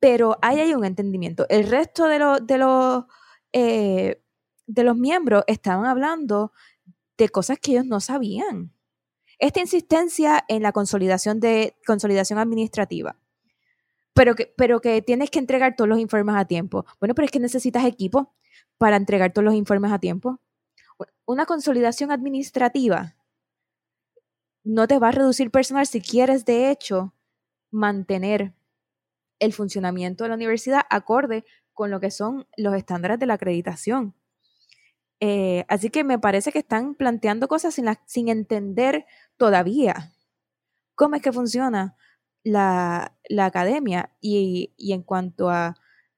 Pero 0.00 0.36
ahí 0.42 0.60
hay 0.60 0.74
un 0.74 0.84
entendimiento. 0.84 1.46
El 1.48 1.68
resto 1.68 2.08
de, 2.08 2.18
los 2.18 2.46
de, 2.46 2.58
los, 2.58 3.04
eh, 3.52 4.20
de 4.66 4.84
los 4.84 4.96
miembros 4.96 5.44
estaban 5.46 5.86
hablando 5.86 6.52
de 7.16 7.28
cosas 7.28 7.58
que 7.60 7.72
ellos 7.72 7.86
no 7.86 8.00
sabían. 8.00 8.72
Esta 9.38 9.60
insistencia 9.60 10.44
en 10.48 10.62
la 10.62 10.72
consolidación, 10.72 11.40
de, 11.40 11.76
consolidación 11.86 12.38
administrativa, 12.38 13.16
pero 14.12 14.34
que, 14.34 14.52
pero 14.56 14.80
que 14.80 15.02
tienes 15.02 15.30
que 15.30 15.38
entregar 15.38 15.76
todos 15.76 15.88
los 15.88 15.98
informes 15.98 16.36
a 16.36 16.44
tiempo. 16.44 16.84
Bueno, 17.00 17.14
pero 17.14 17.26
es 17.26 17.30
que 17.30 17.40
necesitas 17.40 17.84
equipo 17.84 18.34
para 18.78 18.96
entregar 18.96 19.32
todos 19.32 19.44
los 19.44 19.54
informes 19.54 19.92
a 19.92 19.98
tiempo. 19.98 20.40
Una 21.26 21.46
consolidación 21.46 22.10
administrativa 22.10 23.16
no 24.64 24.88
te 24.88 24.98
va 24.98 25.08
a 25.08 25.12
reducir 25.12 25.50
personal 25.50 25.86
si 25.86 26.00
quieres, 26.00 26.44
de 26.44 26.70
hecho, 26.70 27.14
mantener 27.70 28.54
el 29.38 29.52
funcionamiento 29.52 30.24
de 30.24 30.30
la 30.30 30.36
universidad 30.36 30.82
acorde 30.90 31.44
con 31.72 31.90
lo 31.90 32.00
que 32.00 32.10
son 32.10 32.46
los 32.56 32.74
estándares 32.74 33.18
de 33.18 33.26
la 33.26 33.34
acreditación. 33.34 34.14
Eh, 35.20 35.64
así 35.68 35.90
que 35.90 36.04
me 36.04 36.18
parece 36.18 36.52
que 36.52 36.58
están 36.58 36.94
planteando 36.94 37.48
cosas 37.48 37.74
sin, 37.74 37.86
sin 38.06 38.28
entender 38.28 39.06
todavía 39.36 40.12
cómo 40.94 41.16
es 41.16 41.22
que 41.22 41.32
funciona 41.32 41.96
la, 42.42 43.16
academia 43.38 44.10
y, 44.20 44.74
en 44.78 45.02
cuanto 45.02 45.50
a, 45.50 45.76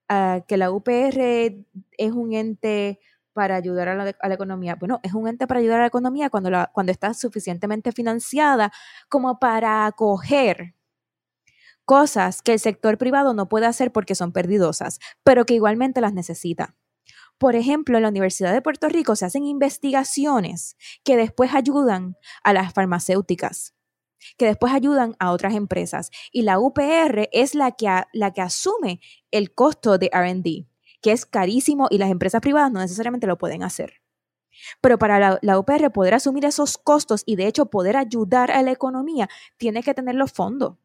a, 0.09 0.44
que 0.46 0.56
la 0.56 0.70
UPR 0.70 1.66
es 1.98 2.12
un 2.12 2.35
ente 2.35 3.00
para 3.37 3.55
ayudar 3.57 3.88
a 3.88 3.94
la, 3.94 4.35
economía? 4.35 4.77
Bueno, 4.77 4.99
es 5.03 5.12
un 5.12 5.29
ente 5.29 5.46
para 5.46 5.61
ayudar 5.61 5.81
a 5.81 5.83
la 5.83 5.88
economía 5.88 6.31
cuando, 6.31 6.51
la, 6.51 6.70
cuando 6.72 6.90
está 6.90 7.12
suficientemente 7.12 7.92
financiada 7.92 8.72
como 9.11 9.38
para 9.38 9.85
acoger 9.85 10.75
cosas 11.85 12.40
que 12.40 12.55
el 12.55 12.61
sector 12.61 12.96
privado 12.96 13.35
no 13.35 13.46
puede 13.46 13.66
hacer 13.66 13.92
porque 13.92 14.14
son 14.14 14.33
perdidosas, 14.33 15.01
pero 15.22 15.44
que 15.44 15.53
igualmente 15.53 16.01
las 16.01 16.14
necesita. 16.14 16.75
Por 17.37 17.57
ejemplo, 17.57 17.99
en 17.99 18.05
la 18.05 18.09
Universidad 18.09 18.55
de 18.55 18.62
Puerto 18.62 18.88
Rico 18.88 19.14
se 19.16 19.27
hacen 19.27 19.44
investigaciones 19.44 20.79
que 21.05 21.18
después 21.18 21.55
ayudan 21.55 22.16
a 22.42 22.55
las 22.55 22.72
farmacéuticas, 22.72 23.75
que 24.38 24.46
después 24.46 24.72
ayudan 24.72 25.14
a 25.18 25.31
otras 25.31 25.55
empresas. 25.55 26.11
Y 26.33 26.42
la 26.42 26.59
UPR 26.59 27.29
es 27.33 27.55
la 27.55 27.72
que, 27.72 27.87
la 28.14 28.33
que 28.33 28.40
asume 28.40 29.01
el 29.31 29.53
costo 29.53 29.99
de 29.99 30.11
RD 30.11 30.66
que 31.02 31.12
es 31.12 31.26
carísimo 31.26 31.88
y 31.90 31.98
las 31.98 32.11
empresas 32.11 32.40
privadas 32.40 32.72
no 32.72 32.80
necesariamente 32.80 33.26
lo 33.26 33.38
pueden 33.38 33.62
hacer. 33.62 34.02
Pero 34.80 34.98
para 34.98 35.38
la, 35.40 35.59
UPR 35.59 35.90
poder 35.92 36.14
asumir 36.14 36.44
esos 36.44 36.78
costos 36.78 37.22
y 37.26 37.37
de 37.37 37.46
hecho 37.46 37.66
poder 37.66 37.96
ayudar 37.96 38.50
a 38.50 38.62
la 38.62 38.72
economía, 38.72 39.28
tiene 39.56 39.82
que 39.82 39.94
tener 39.94 40.14
los 40.14 40.32
fondos. 40.32 40.76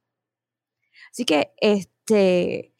Así 1.11 1.25
que, 1.25 1.53
este, 1.57 2.73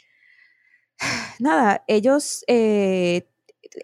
nada, 1.40 1.84
ellos 1.88 2.44
eh, 2.48 3.30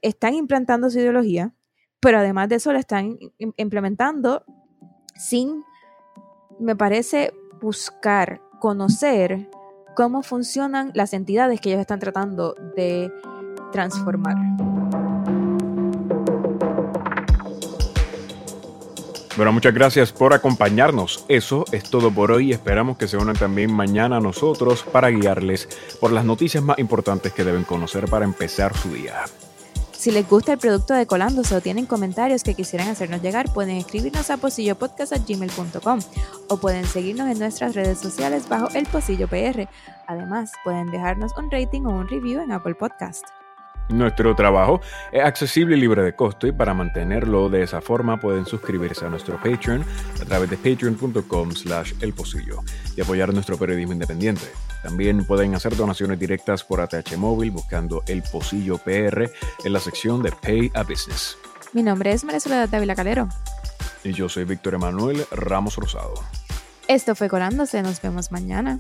están 0.02 0.34
implantando 0.34 0.90
su 0.90 1.00
ideología, 1.00 1.54
pero 2.00 2.20
además 2.20 2.50
de 2.50 2.56
eso 2.56 2.74
la 2.74 2.80
están 2.80 3.18
implementando 3.38 4.46
sin, 5.16 5.64
me 6.60 6.76
parece, 6.76 7.34
buscar, 7.60 8.42
conocer 8.60 9.50
cómo 9.96 10.22
funcionan 10.22 10.92
las 10.94 11.14
entidades 11.14 11.60
que 11.60 11.70
ellos 11.70 11.82
están 11.82 12.00
tratando 12.00 12.54
de 12.76 13.12
transformar. 13.78 14.36
Bueno, 19.36 19.52
muchas 19.52 19.72
gracias 19.72 20.12
por 20.12 20.34
acompañarnos. 20.34 21.24
Eso 21.28 21.64
es 21.72 21.84
todo 21.84 22.10
por 22.10 22.32
hoy. 22.32 22.54
Esperamos 22.54 22.98
que 22.98 23.08
se 23.08 23.18
unan 23.18 23.36
también 23.36 23.72
mañana 23.72 24.18
a 24.18 24.20
nosotros 24.20 24.84
para 24.92 25.10
guiarles 25.10 25.70
por 26.00 26.12
las 26.12 26.26
noticias 26.26 26.64
más 26.64 26.80
importantes 26.80 27.34
que 27.34 27.44
deben 27.44 27.64
conocer 27.66 28.10
para 28.10 28.26
empezar 28.26 28.76
su 28.76 28.92
día. 28.94 29.26
Si 29.92 30.10
les 30.10 30.28
gusta 30.28 30.54
el 30.54 30.58
producto 30.58 30.96
de 30.96 31.06
Colándose 31.06 31.56
o 31.56 31.62
tienen 31.62 31.86
comentarios 31.86 32.42
que 32.42 32.56
quisieran 32.56 32.88
hacernos 32.88 33.22
llegar, 33.22 33.54
pueden 33.54 33.78
escribirnos 33.78 34.32
a 34.32 34.38
posillopodcast.gmail.com 34.38 36.00
o 36.50 36.58
pueden 36.58 36.86
seguirnos 36.86 37.30
en 37.30 37.38
nuestras 37.38 37.76
redes 37.76 38.00
sociales 38.00 38.50
bajo 38.50 38.70
el 38.74 38.88
Posillo 38.88 39.28
PR. 39.28 39.70
Además, 40.08 40.52
pueden 40.64 40.90
dejarnos 40.90 41.32
un 41.38 41.52
rating 41.52 41.84
o 41.84 41.90
un 41.90 42.08
review 42.08 42.42
en 42.42 42.52
Apple 42.52 42.74
Podcast. 42.74 43.37
Nuestro 43.90 44.36
trabajo 44.36 44.82
es 45.12 45.24
accesible 45.24 45.78
y 45.78 45.80
libre 45.80 46.04
de 46.04 46.14
costo 46.14 46.46
y 46.46 46.52
para 46.52 46.74
mantenerlo 46.74 47.50
de 47.50 47.64
esa 47.64 47.82
forma 47.82 48.20
pueden 48.20 48.46
suscribirse 48.46 49.06
a 49.06 49.10
nuestro 49.10 49.38
Patreon 49.38 49.84
a 50.22 50.26
través 50.26 50.50
de 50.50 50.58
patreon.com 50.58 51.52
slash 51.52 51.94
elposillo 52.02 52.60
y 52.98 53.02
apoyar 53.02 53.34
nuestro 53.34 53.58
periodismo 53.58 53.94
independiente. 53.94 54.46
También 54.84 55.26
pueden 55.26 55.56
hacer 55.56 55.76
donaciones 55.76 56.20
directas 56.20 56.64
por 56.64 56.82
ATH 56.82 57.16
Móvil 57.18 57.52
buscando 57.52 58.04
El 58.08 58.24
Pocillo 58.24 58.78
PR 58.78 59.32
en 59.64 59.74
la 59.74 59.80
sección 59.80 60.22
de 60.22 60.32
Pay 60.32 60.72
a 60.74 60.84
Business. 60.84 61.38
Mi 61.72 61.82
nombre 61.82 62.12
es 62.12 62.26
María 62.26 62.40
Soledad 62.42 62.70
Dávila 62.70 62.96
Calero. 62.96 63.30
Y 64.04 64.12
yo 64.12 64.28
soy 64.28 64.44
Víctor 64.44 64.76
Emanuel 64.76 65.26
Ramos 65.32 65.78
Rosado. 65.78 66.14
Esto 66.88 67.16
fue 67.16 67.30
Colándose, 67.30 67.82
nos 67.82 68.02
vemos 68.02 68.32
mañana. 68.32 68.80